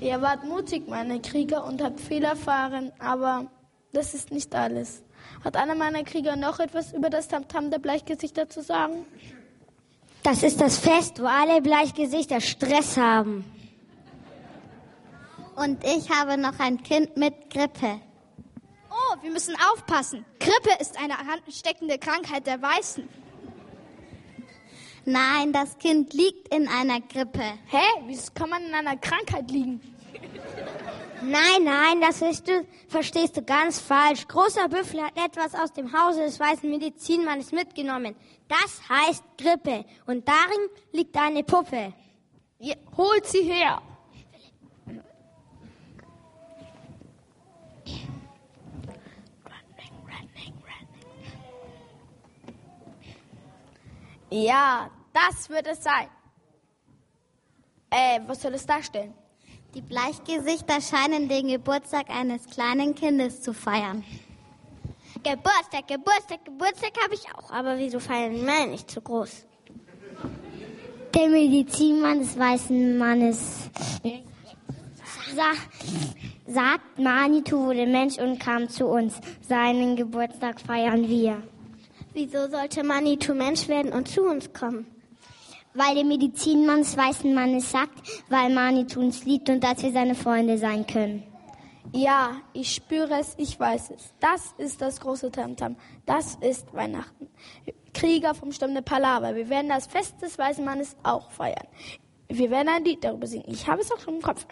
Ihr 0.00 0.20
wart 0.20 0.44
mutig, 0.44 0.86
meine 0.86 1.22
Krieger, 1.22 1.64
und 1.64 1.82
habt 1.82 1.98
viel 1.98 2.24
erfahren, 2.24 2.92
aber 2.98 3.46
das 3.94 4.12
ist 4.12 4.32
nicht 4.32 4.54
alles. 4.54 5.02
Hat 5.42 5.56
einer 5.56 5.74
meiner 5.74 6.04
Krieger 6.04 6.36
noch 6.36 6.60
etwas 6.60 6.92
über 6.92 7.08
das 7.08 7.28
Tamtam 7.28 7.70
der 7.70 7.78
Bleichgesichter 7.78 8.50
zu 8.50 8.62
sagen? 8.62 9.06
Das 10.26 10.42
ist 10.42 10.60
das 10.60 10.76
Fest, 10.76 11.22
wo 11.22 11.26
alle 11.26 11.62
Bleichgesichter 11.62 12.40
Stress 12.40 12.96
haben. 12.96 13.44
Und 15.54 15.84
ich 15.84 16.10
habe 16.10 16.36
noch 16.36 16.58
ein 16.58 16.82
Kind 16.82 17.16
mit 17.16 17.48
Grippe. 17.48 18.00
Oh, 18.90 19.22
wir 19.22 19.30
müssen 19.30 19.54
aufpassen. 19.72 20.24
Grippe 20.40 20.80
ist 20.80 20.98
eine 21.00 21.14
ansteckende 21.20 21.96
Krankheit 21.98 22.44
der 22.44 22.60
Weißen. 22.60 23.08
Nein, 25.04 25.52
das 25.52 25.78
Kind 25.78 26.12
liegt 26.12 26.52
in 26.52 26.66
einer 26.66 27.00
Grippe. 27.02 27.44
Hä? 27.68 27.86
Wieso 28.08 28.32
kann 28.34 28.50
man 28.50 28.64
in 28.64 28.74
einer 28.74 28.96
Krankheit 28.96 29.48
liegen? 29.48 29.80
Nein, 31.22 31.64
nein, 31.64 32.00
das 32.00 32.20
du, 32.42 32.66
verstehst 32.88 33.36
du 33.36 33.42
ganz 33.42 33.80
falsch. 33.80 34.28
Großer 34.28 34.68
Büffel 34.68 35.02
hat 35.02 35.16
etwas 35.16 35.54
aus 35.54 35.72
dem 35.72 35.92
Hause 35.92 36.20
des 36.20 36.38
weißen 36.38 36.68
Medizinmannes 36.68 37.52
mitgenommen. 37.52 38.14
Das 38.48 38.80
heißt 38.88 39.24
Grippe. 39.38 39.84
Und 40.06 40.28
darin 40.28 40.68
liegt 40.92 41.16
eine 41.16 41.42
Puppe. 41.42 41.94
Ja, 42.58 42.74
holt 42.96 43.26
sie 43.26 43.42
her. 43.42 43.82
Ja, 54.30 54.90
das 55.12 55.48
wird 55.48 55.66
es 55.66 55.82
sein. 55.82 56.08
Äh, 57.88 58.20
was 58.26 58.42
soll 58.42 58.54
es 58.54 58.66
darstellen? 58.66 59.14
Die 59.76 59.82
Bleichgesichter 59.82 60.80
scheinen 60.80 61.28
den 61.28 61.48
Geburtstag 61.48 62.08
eines 62.08 62.46
kleinen 62.46 62.94
Kindes 62.94 63.42
zu 63.42 63.52
feiern. 63.52 64.02
Geburtstag, 65.22 65.86
Geburtstag, 65.86 66.42
Geburtstag 66.46 66.92
habe 67.04 67.14
ich 67.14 67.26
auch. 67.34 67.50
Aber 67.50 67.76
wieso 67.76 68.00
feiern 68.00 68.32
die 68.32 68.40
Männer 68.40 68.68
nicht 68.68 68.90
so 68.90 69.02
groß? 69.02 69.44
Der 71.14 71.28
Medizinmann 71.28 72.20
des 72.20 72.38
weißen 72.38 72.96
Mannes 72.96 73.68
Sa 75.34 75.52
sagt, 76.46 76.98
Manitou 76.98 77.66
wurde 77.66 77.84
Mensch 77.84 78.16
und 78.16 78.40
kam 78.40 78.70
zu 78.70 78.86
uns. 78.86 79.20
Seinen 79.46 79.94
Geburtstag 79.94 80.58
feiern 80.58 81.06
wir. 81.06 81.42
Wieso 82.14 82.48
sollte 82.48 82.82
Manitou 82.82 83.34
Mensch 83.34 83.68
werden 83.68 83.92
und 83.92 84.08
zu 84.08 84.22
uns 84.22 84.50
kommen? 84.54 84.86
Weil 85.76 85.94
der 85.94 86.04
Medizinmann 86.04 86.80
des 86.80 86.96
weißen 86.96 87.34
Mannes 87.34 87.70
sagt, 87.70 88.00
weil 88.30 88.50
Manitou 88.52 89.00
uns 89.00 89.24
liebt 89.24 89.50
und 89.50 89.62
dass 89.62 89.82
wir 89.82 89.92
seine 89.92 90.14
Freunde 90.14 90.56
sein 90.56 90.86
können. 90.86 91.22
Ja, 91.92 92.36
ich 92.52 92.74
spüre 92.74 93.20
es, 93.20 93.34
ich 93.36 93.60
weiß 93.60 93.90
es. 93.90 94.14
Das 94.20 94.54
ist 94.58 94.80
das 94.80 95.00
große 95.00 95.30
Tamtam. 95.30 95.76
Das 96.04 96.36
ist 96.36 96.72
Weihnachten. 96.74 97.28
Krieger 97.92 98.34
vom 98.34 98.52
Stamm 98.52 98.74
der 98.74 98.82
Palaver. 98.82 99.34
Wir 99.34 99.48
werden 99.48 99.68
das 99.68 99.86
Fest 99.86 100.20
des 100.22 100.38
Weißen 100.38 100.64
Mannes 100.64 100.96
auch 101.02 101.30
feiern. 101.30 101.66
Wir 102.28 102.50
werden 102.50 102.68
ein 102.68 102.84
Lied 102.84 103.04
darüber 103.04 103.26
singen. 103.26 103.44
Ich 103.48 103.66
habe 103.66 103.82
es 103.82 103.92
auch 103.92 104.00
schon 104.00 104.16
im 104.16 104.22
Kopf. 104.22 104.46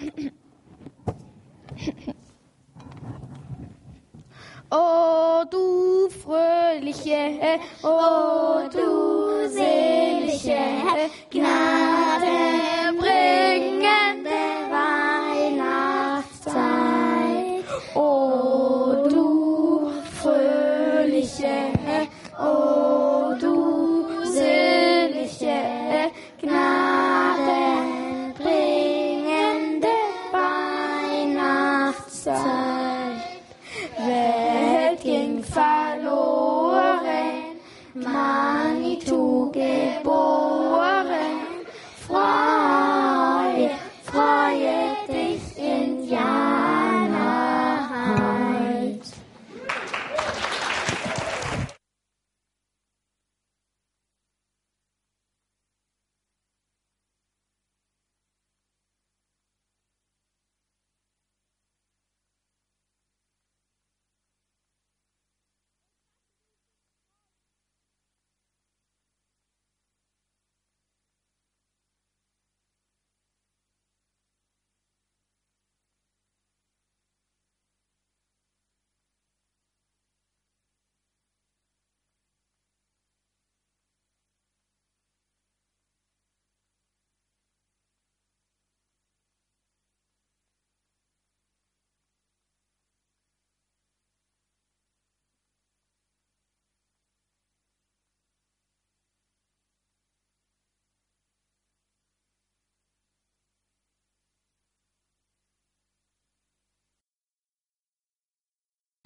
Oh 4.70 5.44
du 5.50 6.08
fröhliche, 6.08 7.58
oh 7.82 8.62
du 8.72 9.46
selige, 9.48 11.10
Gnade 11.30 12.94
bringende 12.98 14.30
Weihnachtszeit. 14.70 17.64
Oh 17.94 18.93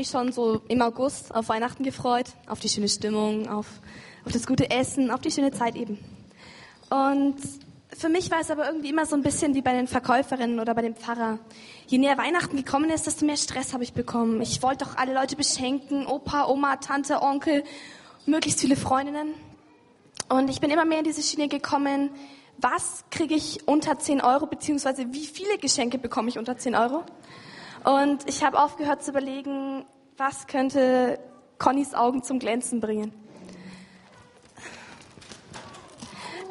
mich 0.00 0.10
schon 0.10 0.30
so 0.30 0.60
im 0.68 0.80
August 0.80 1.34
auf 1.34 1.48
Weihnachten 1.48 1.82
gefreut, 1.82 2.26
auf 2.46 2.60
die 2.60 2.68
schöne 2.68 2.88
Stimmung, 2.88 3.48
auf, 3.48 3.66
auf 4.24 4.30
das 4.30 4.46
gute 4.46 4.70
Essen, 4.70 5.10
auf 5.10 5.20
die 5.20 5.32
schöne 5.32 5.50
Zeit 5.50 5.74
eben. 5.74 5.98
Und 6.88 7.34
für 7.96 8.08
mich 8.08 8.30
war 8.30 8.38
es 8.40 8.48
aber 8.52 8.66
irgendwie 8.66 8.90
immer 8.90 9.06
so 9.06 9.16
ein 9.16 9.24
bisschen 9.24 9.56
wie 9.56 9.60
bei 9.60 9.72
den 9.72 9.88
Verkäuferinnen 9.88 10.60
oder 10.60 10.72
bei 10.76 10.82
dem 10.82 10.94
Pfarrer. 10.94 11.40
Je 11.88 11.98
näher 11.98 12.16
Weihnachten 12.16 12.56
gekommen 12.56 12.90
ist, 12.90 13.08
desto 13.08 13.26
mehr 13.26 13.36
Stress 13.36 13.72
habe 13.72 13.82
ich 13.82 13.92
bekommen. 13.92 14.40
Ich 14.40 14.62
wollte 14.62 14.84
doch 14.84 14.96
alle 14.96 15.14
Leute 15.14 15.34
beschenken, 15.34 16.06
Opa, 16.06 16.46
Oma, 16.46 16.76
Tante, 16.76 17.20
Onkel, 17.20 17.64
möglichst 18.24 18.60
viele 18.60 18.76
Freundinnen. 18.76 19.34
Und 20.28 20.48
ich 20.48 20.60
bin 20.60 20.70
immer 20.70 20.84
mehr 20.84 20.98
in 20.98 21.06
diese 21.06 21.22
Schiene 21.22 21.48
gekommen, 21.48 22.10
was 22.58 23.02
kriege 23.10 23.34
ich 23.34 23.66
unter 23.66 23.98
10 23.98 24.20
Euro, 24.20 24.46
beziehungsweise 24.46 25.12
wie 25.12 25.26
viele 25.26 25.58
Geschenke 25.58 25.98
bekomme 25.98 26.28
ich 26.28 26.38
unter 26.38 26.56
10 26.56 26.76
Euro? 26.76 27.02
Und 27.84 28.28
ich 28.28 28.44
habe 28.44 28.58
aufgehört 28.58 29.02
zu 29.02 29.10
überlegen, 29.10 29.84
was 30.16 30.46
könnte 30.46 31.18
Connys 31.58 31.94
Augen 31.94 32.22
zum 32.22 32.38
Glänzen 32.38 32.80
bringen. 32.80 33.12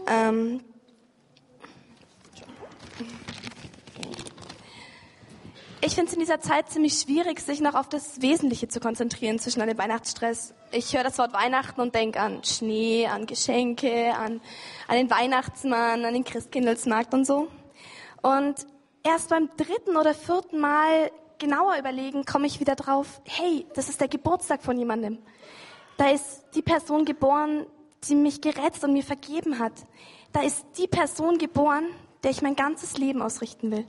Ähm 0.08 0.62
ich 5.82 5.96
finde 5.96 6.08
es 6.08 6.14
in 6.14 6.20
dieser 6.20 6.40
Zeit 6.40 6.70
ziemlich 6.70 6.94
schwierig, 6.94 7.40
sich 7.40 7.62
noch 7.62 7.76
auf 7.76 7.90
das 7.90 8.22
Wesentliche 8.22 8.68
zu 8.68 8.80
konzentrieren 8.80 9.40
zwischen 9.40 9.66
dem 9.66 9.78
Weihnachtsstress. 9.78 10.54
Ich 10.72 10.96
höre 10.96 11.04
das 11.04 11.18
Wort 11.18 11.34
Weihnachten 11.34 11.80
und 11.80 11.96
denke 11.96 12.20
an 12.20 12.44
Schnee, 12.44 13.08
an 13.08 13.26
Geschenke, 13.26 14.14
an, 14.14 14.42
an 14.88 14.96
den 14.96 15.10
Weihnachtsmann, 15.10 16.04
an 16.04 16.14
den 16.14 16.24
Christkindlesmarkt 16.24 17.14
und 17.14 17.26
so. 17.26 17.48
Und 18.22 18.66
erst 19.08 19.30
beim 19.30 19.50
dritten 19.56 19.96
oder 19.96 20.14
vierten 20.14 20.60
Mal 20.60 21.12
genauer 21.40 21.78
überlegen, 21.78 22.26
komme 22.26 22.48
ich 22.48 22.60
wieder 22.60 22.76
drauf, 22.76 23.22
hey, 23.26 23.66
das 23.74 23.90
ist 23.90 24.02
der 24.02 24.08
Geburtstag 24.08 24.62
von 24.62 24.78
jemandem. 24.78 25.20
Da 25.98 26.10
ist 26.10 26.44
die 26.56 26.62
Person 26.62 27.06
geboren, 27.06 27.66
die 28.04 28.16
mich 28.16 28.42
gerettet 28.42 28.84
und 28.84 28.94
mir 28.94 29.04
vergeben 29.04 29.60
hat. 29.60 29.74
Da 30.34 30.42
ist 30.42 30.66
die 30.78 30.88
Person 30.88 31.38
geboren, 31.38 31.86
der 32.24 32.32
ich 32.32 32.42
mein 32.42 32.56
ganzes 32.56 32.98
Leben 32.98 33.22
ausrichten 33.22 33.72
will. 33.72 33.88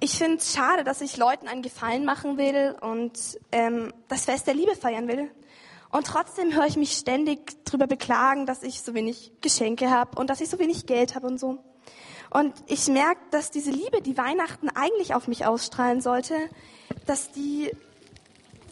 Ich 0.00 0.16
finde 0.16 0.36
es 0.36 0.54
schade, 0.54 0.84
dass 0.84 1.00
ich 1.00 1.16
Leuten 1.16 1.48
einen 1.48 1.62
Gefallen 1.62 2.04
machen 2.04 2.38
will 2.38 2.76
und 2.80 3.40
ähm, 3.50 3.92
das 4.06 4.26
Fest 4.26 4.46
der 4.46 4.54
Liebe 4.54 4.76
feiern 4.76 5.08
will. 5.08 5.30
Und 5.90 6.06
trotzdem 6.06 6.54
höre 6.54 6.66
ich 6.66 6.76
mich 6.76 6.92
ständig 6.92 7.64
darüber 7.64 7.88
beklagen, 7.88 8.46
dass 8.46 8.62
ich 8.62 8.82
so 8.82 8.94
wenig 8.94 9.32
Geschenke 9.40 9.90
habe 9.90 10.18
und 10.20 10.30
dass 10.30 10.40
ich 10.40 10.48
so 10.48 10.58
wenig 10.58 10.86
Geld 10.86 11.16
habe 11.16 11.26
und 11.26 11.40
so. 11.40 11.58
Und 12.30 12.52
ich 12.66 12.88
merke, 12.88 13.20
dass 13.30 13.50
diese 13.50 13.70
Liebe, 13.70 14.02
die 14.02 14.16
Weihnachten 14.16 14.68
eigentlich 14.70 15.14
auf 15.14 15.28
mich 15.28 15.46
ausstrahlen 15.46 16.00
sollte, 16.00 16.34
dass 17.06 17.32
die, 17.32 17.70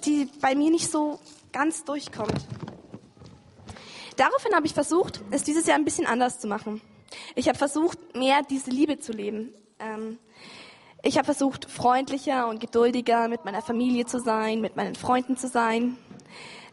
die 0.04 0.28
bei 0.40 0.54
mir 0.54 0.70
nicht 0.70 0.90
so 0.90 1.20
ganz 1.52 1.84
durchkommt. 1.84 2.46
Daraufhin 4.16 4.54
habe 4.54 4.66
ich 4.66 4.74
versucht, 4.74 5.22
es 5.30 5.42
dieses 5.42 5.66
Jahr 5.66 5.76
ein 5.76 5.84
bisschen 5.84 6.06
anders 6.06 6.38
zu 6.38 6.46
machen. 6.46 6.80
Ich 7.34 7.48
habe 7.48 7.58
versucht, 7.58 7.98
mehr 8.14 8.42
diese 8.42 8.70
Liebe 8.70 8.98
zu 8.98 9.12
leben. 9.12 9.54
Ähm, 9.78 10.18
ich 11.02 11.18
habe 11.18 11.26
versucht, 11.26 11.70
freundlicher 11.70 12.48
und 12.48 12.60
geduldiger 12.60 13.28
mit 13.28 13.44
meiner 13.44 13.62
Familie 13.62 14.06
zu 14.06 14.18
sein, 14.18 14.60
mit 14.60 14.76
meinen 14.76 14.94
Freunden 14.94 15.36
zu 15.36 15.48
sein. 15.48 15.96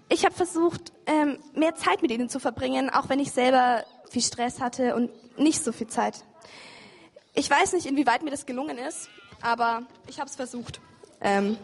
Ich 0.09 0.25
habe 0.25 0.33
versucht, 0.33 0.93
ähm, 1.05 1.37
mehr 1.53 1.75
Zeit 1.75 2.01
mit 2.01 2.11
ihnen 2.11 2.29
zu 2.29 2.39
verbringen, 2.39 2.89
auch 2.89 3.09
wenn 3.09 3.19
ich 3.19 3.31
selber 3.31 3.83
viel 4.09 4.21
Stress 4.21 4.59
hatte 4.59 4.95
und 4.95 5.11
nicht 5.37 5.63
so 5.63 5.71
viel 5.71 5.87
Zeit. 5.87 6.23
Ich 7.35 7.49
weiß 7.49 7.73
nicht, 7.73 7.87
inwieweit 7.87 8.21
mir 8.21 8.29
das 8.29 8.45
gelungen 8.45 8.77
ist, 8.77 9.09
aber 9.41 9.83
ich 10.07 10.19
habe 10.19 10.29
es 10.29 10.35
versucht. 10.35 10.79
Ähm, 11.19 11.57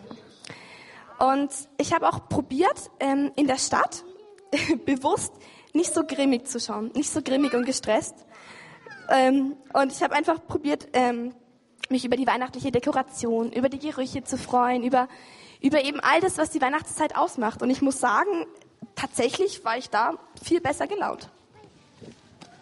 und 1.19 1.51
ich 1.77 1.93
habe 1.93 2.09
auch 2.09 2.27
probiert, 2.27 2.89
ähm, 2.99 3.31
in 3.35 3.45
der 3.45 3.59
Stadt 3.59 4.03
bewusst 4.85 5.31
nicht 5.73 5.93
so 5.93 6.03
grimmig 6.03 6.47
zu 6.47 6.59
schauen, 6.59 6.91
nicht 6.95 7.11
so 7.11 7.21
grimmig 7.21 7.53
und 7.53 7.65
gestresst. 7.65 8.15
Ähm, 9.09 9.57
und 9.73 9.91
ich 9.91 10.01
habe 10.01 10.15
einfach 10.15 10.43
probiert, 10.47 10.87
ähm, 10.93 11.35
mich 11.89 12.03
über 12.03 12.17
die 12.17 12.25
weihnachtliche 12.25 12.71
Dekoration, 12.71 13.51
über 13.51 13.69
die 13.69 13.79
Gerüche 13.79 14.23
zu 14.23 14.39
freuen, 14.39 14.83
über, 14.83 15.07
über 15.61 15.83
eben 15.83 15.99
all 15.99 16.19
das, 16.19 16.39
was 16.39 16.49
die 16.49 16.61
Weihnachtszeit 16.61 17.15
ausmacht. 17.15 17.61
Und 17.61 17.69
ich 17.69 17.83
muss 17.83 17.99
sagen, 17.99 18.47
tatsächlich 18.95 19.63
war 19.63 19.77
ich 19.77 19.91
da 19.91 20.13
viel 20.43 20.61
besser 20.61 20.87
gelaunt. 20.87 21.29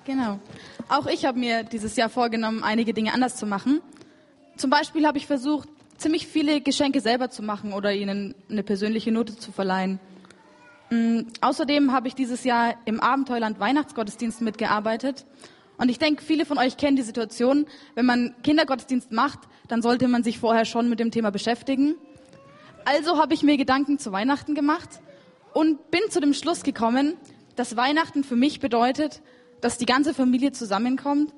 Genau. 0.07 0.39
Auch 0.87 1.05
ich 1.07 1.25
habe 1.25 1.37
mir 1.37 1.63
dieses 1.63 1.97
Jahr 1.97 2.07
vorgenommen, 2.07 2.63
einige 2.63 2.93
Dinge 2.93 3.13
anders 3.13 3.35
zu 3.35 3.45
machen. 3.45 3.81
Zum 4.55 4.69
Beispiel 4.69 5.05
habe 5.05 5.17
ich 5.17 5.27
versucht, 5.27 5.67
ziemlich 5.97 6.27
viele 6.27 6.61
Geschenke 6.61 7.01
selber 7.01 7.29
zu 7.29 7.43
machen 7.43 7.73
oder 7.73 7.93
ihnen 7.93 8.33
eine 8.49 8.63
persönliche 8.63 9.11
Note 9.11 9.35
zu 9.35 9.51
verleihen. 9.51 9.99
Ähm, 10.91 11.27
außerdem 11.41 11.91
habe 11.91 12.07
ich 12.07 12.15
dieses 12.15 12.45
Jahr 12.45 12.75
im 12.85 13.01
Abenteuerland 13.01 13.59
Weihnachtsgottesdienst 13.59 14.39
mitgearbeitet. 14.39 15.25
Und 15.77 15.89
ich 15.89 15.99
denke, 15.99 16.23
viele 16.23 16.45
von 16.45 16.57
euch 16.57 16.77
kennen 16.77 16.95
die 16.95 17.03
Situation, 17.03 17.65
wenn 17.95 18.05
man 18.05 18.33
Kindergottesdienst 18.43 19.11
macht, 19.11 19.39
dann 19.67 19.81
sollte 19.81 20.07
man 20.07 20.23
sich 20.23 20.39
vorher 20.39 20.63
schon 20.63 20.89
mit 20.89 21.01
dem 21.01 21.11
Thema 21.11 21.31
beschäftigen. 21.31 21.95
Also 22.85 23.17
habe 23.17 23.33
ich 23.33 23.43
mir 23.43 23.57
Gedanken 23.57 23.99
zu 23.99 24.13
Weihnachten 24.13 24.55
gemacht 24.55 25.01
und 25.53 25.91
bin 25.91 25.99
zu 26.09 26.21
dem 26.21 26.33
Schluss 26.33 26.63
gekommen, 26.63 27.17
dass 27.57 27.75
Weihnachten 27.75 28.23
für 28.23 28.37
mich 28.37 28.61
bedeutet, 28.61 29.21
dass 29.61 29.77
die 29.77 29.85
ganze 29.85 30.13
Familie 30.13 30.51
zusammenkommt, 30.51 31.33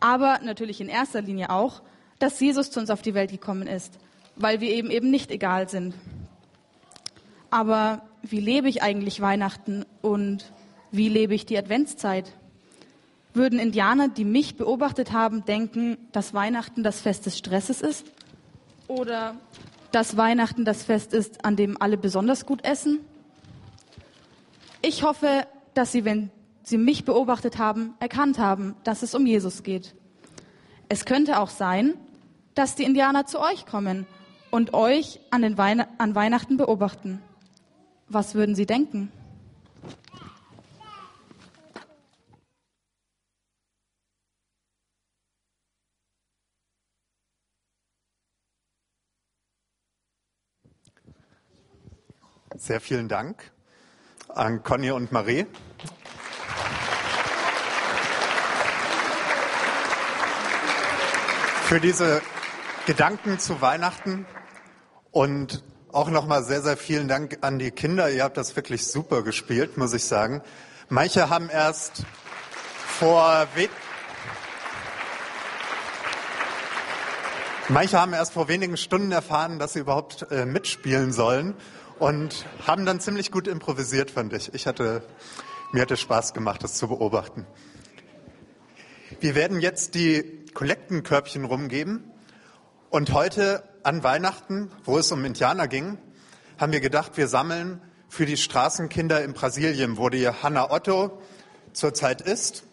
aber 0.00 0.40
natürlich 0.42 0.80
in 0.80 0.88
erster 0.88 1.22
Linie 1.22 1.50
auch, 1.50 1.82
dass 2.18 2.40
Jesus 2.40 2.70
zu 2.70 2.80
uns 2.80 2.90
auf 2.90 3.02
die 3.02 3.14
Welt 3.14 3.30
gekommen 3.30 3.66
ist, 3.66 3.98
weil 4.36 4.60
wir 4.60 4.70
eben 4.70 4.90
eben 4.90 5.10
nicht 5.10 5.30
egal 5.30 5.68
sind. 5.68 5.94
Aber 7.50 8.02
wie 8.22 8.40
lebe 8.40 8.68
ich 8.68 8.82
eigentlich 8.82 9.20
Weihnachten 9.20 9.84
und 10.02 10.52
wie 10.92 11.08
lebe 11.08 11.34
ich 11.34 11.46
die 11.46 11.58
Adventszeit? 11.58 12.32
Würden 13.32 13.58
Indianer, 13.58 14.08
die 14.08 14.24
mich 14.24 14.56
beobachtet 14.56 15.12
haben, 15.12 15.44
denken, 15.44 15.96
dass 16.12 16.34
Weihnachten 16.34 16.82
das 16.82 17.00
Fest 17.00 17.26
des 17.26 17.38
Stresses 17.38 17.80
ist? 17.80 18.06
Oder 18.88 19.36
dass 19.92 20.16
Weihnachten 20.16 20.64
das 20.64 20.82
Fest 20.82 21.14
ist, 21.14 21.44
an 21.44 21.56
dem 21.56 21.80
alle 21.80 21.96
besonders 21.96 22.44
gut 22.44 22.64
essen? 22.64 23.00
Ich 24.82 25.02
hoffe, 25.02 25.46
dass 25.74 25.92
Sie, 25.92 26.04
wenn 26.04 26.30
Sie 26.62 26.78
mich 26.78 27.04
beobachtet 27.04 27.58
haben, 27.58 27.94
erkannt 28.00 28.38
haben, 28.38 28.76
dass 28.84 29.02
es 29.02 29.14
um 29.14 29.26
Jesus 29.26 29.62
geht. 29.62 29.94
Es 30.88 31.04
könnte 31.04 31.40
auch 31.40 31.50
sein, 31.50 31.94
dass 32.54 32.74
die 32.74 32.84
Indianer 32.84 33.26
zu 33.26 33.40
euch 33.40 33.66
kommen 33.66 34.06
und 34.50 34.74
euch 34.74 35.20
an, 35.30 35.42
den 35.42 35.56
Weihn 35.56 35.84
an 35.98 36.14
Weihnachten 36.14 36.56
beobachten. 36.56 37.22
Was 38.08 38.34
würden 38.34 38.54
Sie 38.54 38.66
denken? 38.66 39.12
Sehr 52.56 52.80
vielen 52.80 53.08
Dank 53.08 53.52
an 54.28 54.62
Conny 54.62 54.90
und 54.90 55.12
Marie. 55.12 55.46
Für 61.70 61.78
diese 61.78 62.20
Gedanken 62.86 63.38
zu 63.38 63.60
Weihnachten 63.60 64.26
und 65.12 65.62
auch 65.92 66.10
nochmal 66.10 66.42
sehr, 66.42 66.62
sehr 66.62 66.76
vielen 66.76 67.06
Dank 67.06 67.38
an 67.42 67.60
die 67.60 67.70
Kinder. 67.70 68.10
Ihr 68.10 68.24
habt 68.24 68.36
das 68.36 68.56
wirklich 68.56 68.88
super 68.88 69.22
gespielt, 69.22 69.76
muss 69.76 69.94
ich 69.94 70.04
sagen. 70.04 70.42
Manche 70.88 71.30
haben 71.30 71.48
erst 71.48 72.02
vor 72.98 73.46
Manche 77.68 78.00
haben 78.00 78.14
erst 78.14 78.32
vor 78.32 78.48
wenigen 78.48 78.76
Stunden 78.76 79.12
erfahren, 79.12 79.60
dass 79.60 79.74
sie 79.74 79.78
überhaupt 79.78 80.26
äh, 80.32 80.46
mitspielen 80.46 81.12
sollen 81.12 81.54
und 82.00 82.46
haben 82.66 82.84
dann 82.84 82.98
ziemlich 82.98 83.30
gut 83.30 83.46
improvisiert, 83.46 84.10
fand 84.10 84.32
ich. 84.32 84.52
Ich 84.54 84.66
hatte, 84.66 85.04
mir 85.70 85.82
hatte 85.82 85.96
Spaß 85.96 86.34
gemacht, 86.34 86.64
das 86.64 86.74
zu 86.74 86.88
beobachten. 86.88 87.46
Wir 89.20 89.36
werden 89.36 89.60
jetzt 89.60 89.94
die 89.94 90.39
Kollektenkörbchen 90.54 91.44
rumgeben 91.44 92.10
und 92.90 93.12
heute 93.12 93.62
an 93.82 94.02
Weihnachten, 94.02 94.70
wo 94.84 94.98
es 94.98 95.10
um 95.12 95.24
Indianer 95.24 95.68
ging, 95.68 95.98
haben 96.58 96.72
wir 96.72 96.80
gedacht, 96.80 97.16
wir 97.16 97.28
sammeln 97.28 97.80
für 98.08 98.26
die 98.26 98.36
Straßenkinder 98.36 99.22
in 99.22 99.32
Brasilien, 99.32 99.96
wo 99.96 100.08
die 100.08 100.28
Hanna 100.28 100.70
Otto 100.70 101.22
zurzeit 101.72 102.20
ist. 102.20 102.64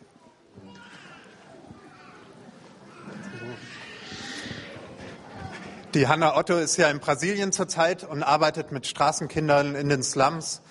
Die 5.93 6.07
Hanna 6.07 6.35
Otto 6.35 6.57
ist 6.57 6.77
ja 6.77 6.89
in 6.89 6.99
Brasilien 6.99 7.51
zurzeit 7.51 8.03
und 8.03 8.21
arbeitet 8.21 8.71
mit 8.71 8.85
Straßenkindern 8.87 9.73
in 9.75 9.89
den 9.89 10.03
Slums. 10.03 10.61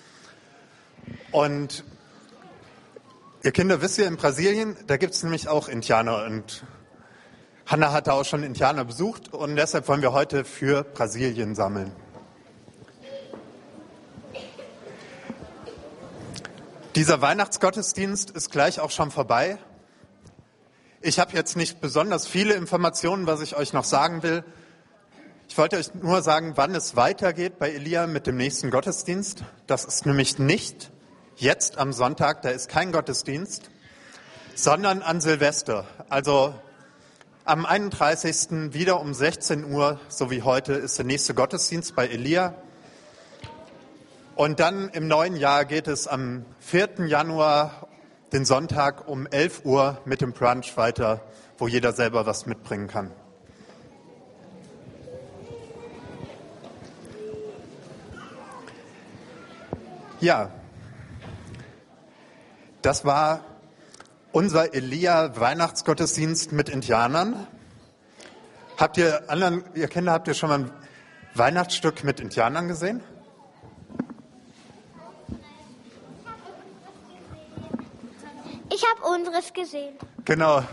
Und 1.31 1.83
ihr 3.43 3.51
Kinder 3.51 3.81
wisst 3.81 3.97
ihr, 3.97 4.07
in 4.07 4.17
Brasilien, 4.17 4.77
da 4.85 4.97
gibt 4.97 5.15
es 5.15 5.23
nämlich 5.23 5.47
auch 5.47 5.67
Indianer. 5.67 6.23
Und 6.25 6.63
Hanna 7.67 7.91
hatte 7.91 8.13
auch 8.13 8.23
schon 8.23 8.43
Indianer 8.43 8.85
besucht 8.85 9.33
und 9.33 9.57
deshalb 9.57 9.89
wollen 9.89 10.01
wir 10.01 10.13
heute 10.13 10.45
für 10.45 10.85
Brasilien 10.85 11.53
sammeln. 11.53 11.91
Dieser 16.95 17.21
Weihnachtsgottesdienst 17.21 18.31
ist 18.31 18.51
gleich 18.51 18.79
auch 18.79 18.89
schon 18.89 19.11
vorbei. 19.11 19.57
Ich 21.01 21.19
habe 21.19 21.33
jetzt 21.33 21.57
nicht 21.57 21.81
besonders 21.81 22.25
viele 22.25 22.53
Informationen, 22.53 23.27
was 23.27 23.41
ich 23.41 23.57
euch 23.57 23.73
noch 23.73 23.83
sagen 23.83 24.23
will. 24.23 24.45
Ich 25.49 25.57
wollte 25.57 25.75
euch 25.75 25.93
nur 25.93 26.21
sagen, 26.21 26.53
wann 26.55 26.73
es 26.73 26.95
weitergeht 26.95 27.59
bei 27.59 27.71
Elia 27.71 28.07
mit 28.07 28.27
dem 28.27 28.37
nächsten 28.37 28.71
Gottesdienst. 28.71 29.43
Das 29.67 29.83
ist 29.83 30.05
nämlich 30.05 30.39
nicht 30.39 30.89
jetzt 31.35 31.77
am 31.77 31.91
Sonntag, 31.91 32.43
da 32.43 32.49
ist 32.49 32.69
kein 32.69 32.93
Gottesdienst, 32.93 33.69
sondern 34.55 35.01
an 35.01 35.19
Silvester. 35.19 35.85
Also 36.07 36.55
am 37.47 37.65
31. 37.65 38.73
wieder 38.73 38.99
um 38.99 39.13
16 39.13 39.71
Uhr, 39.71 40.01
so 40.09 40.29
wie 40.29 40.41
heute, 40.41 40.73
ist 40.73 40.97
der 40.97 41.05
nächste 41.05 41.33
Gottesdienst 41.33 41.95
bei 41.95 42.05
Elia. 42.05 42.53
Und 44.35 44.59
dann 44.59 44.89
im 44.89 45.07
neuen 45.07 45.37
Jahr 45.37 45.63
geht 45.63 45.87
es 45.87 46.07
am 46.07 46.45
4. 46.59 47.07
Januar, 47.07 47.87
den 48.33 48.43
Sonntag 48.43 49.07
um 49.07 49.27
11 49.27 49.61
Uhr 49.63 49.97
mit 50.03 50.19
dem 50.19 50.33
Brunch 50.33 50.75
weiter, 50.75 51.21
wo 51.57 51.69
jeder 51.69 51.93
selber 51.93 52.25
was 52.25 52.47
mitbringen 52.47 52.87
kann. 52.87 53.11
Ja, 60.19 60.51
das 62.81 63.05
war 63.05 63.39
unser 64.31 64.73
Elia 64.73 65.39
Weihnachtsgottesdienst 65.39 66.51
mit 66.51 66.69
Indianern. 66.69 67.47
Habt 68.77 68.97
ihr 68.97 69.29
anderen, 69.29 69.63
ihr 69.73 69.87
Kinder, 69.87 70.11
habt 70.11 70.27
ihr 70.27 70.33
schon 70.33 70.49
mal 70.49 70.59
ein 70.59 70.71
Weihnachtsstück 71.33 72.03
mit 72.03 72.19
Indianern 72.19 72.67
gesehen? 72.67 73.01
Ich 78.71 78.83
habe 78.83 79.15
unseres 79.15 79.53
gesehen. 79.53 79.95
Genau. 80.25 80.63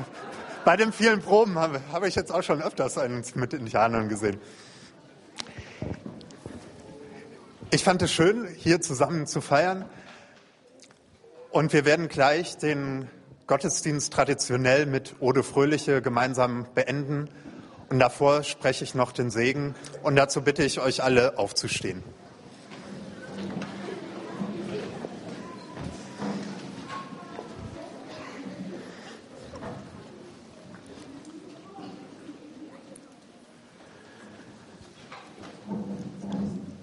Bei 0.64 0.76
den 0.76 0.92
vielen 0.92 1.20
Proben 1.20 1.58
habe, 1.58 1.80
habe 1.92 2.08
ich 2.08 2.14
jetzt 2.14 2.32
auch 2.32 2.42
schon 2.42 2.62
öfters 2.62 2.98
eins 2.98 3.34
mit 3.34 3.52
Indianern 3.54 4.08
gesehen. 4.08 4.40
Ich 7.70 7.82
fand 7.82 8.02
es 8.02 8.12
schön, 8.12 8.46
hier 8.56 8.80
zusammen 8.80 9.26
zu 9.26 9.40
feiern. 9.40 9.84
Und 11.50 11.72
wir 11.72 11.84
werden 11.84 12.08
gleich 12.08 12.56
den 12.56 13.08
Gottesdienst 13.46 14.10
traditionell 14.10 14.86
mit 14.86 15.16
Ode 15.20 15.42
Fröhliche 15.42 16.00
gemeinsam 16.00 16.66
beenden. 16.74 17.28
Und 17.90 17.98
davor 17.98 18.42
spreche 18.42 18.84
ich 18.84 18.94
noch 18.94 19.12
den 19.12 19.30
Segen. 19.30 19.74
Und 20.02 20.16
dazu 20.16 20.40
bitte 20.40 20.64
ich 20.64 20.80
euch 20.80 21.02
alle 21.02 21.36
aufzustehen. 21.36 22.02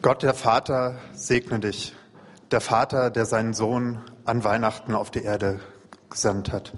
Gott 0.03 0.21
der 0.21 0.33
Vater 0.33 0.99
segne 1.13 1.59
dich, 1.59 1.95
der 2.51 2.61
Vater, 2.61 3.09
der 3.09 3.25
seinen 3.25 3.53
Sohn 3.53 3.99
an 4.25 4.43
Weihnachten 4.43 4.93
auf 4.93 5.09
die 5.09 5.23
Erde 5.23 5.59
gesandt 6.11 6.51
hat. 6.51 6.73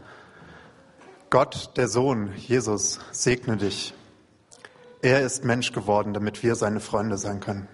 Gott, 1.29 1.71
der 1.75 1.87
Sohn, 1.87 2.31
Jesus, 2.37 2.99
segne 3.11 3.57
dich. 3.57 3.93
Er 5.01 5.21
ist 5.21 5.43
Mensch 5.43 5.73
geworden, 5.73 6.13
damit 6.13 6.43
wir 6.43 6.55
seine 6.55 6.79
Freunde 6.79 7.17
sein 7.17 7.39
können. 7.41 7.67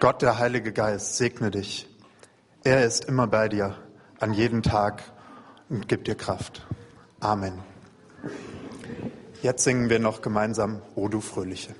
Gott, 0.00 0.22
der 0.22 0.38
Heilige 0.38 0.72
Geist, 0.72 1.16
segne 1.16 1.50
dich. 1.50 1.88
Er 2.64 2.84
ist 2.84 3.04
immer 3.04 3.28
bei 3.28 3.48
dir, 3.48 3.76
an 4.18 4.32
jedem 4.32 4.62
Tag 4.62 5.04
und 5.68 5.88
gibt 5.88 6.08
dir 6.08 6.16
Kraft. 6.16 6.66
Amen. 7.20 7.60
Jetzt 9.42 9.64
singen 9.64 9.90
wir 9.90 10.00
noch 10.00 10.22
gemeinsam 10.22 10.82
O 10.96 11.08
du 11.08 11.20
Fröhliche. 11.20 11.74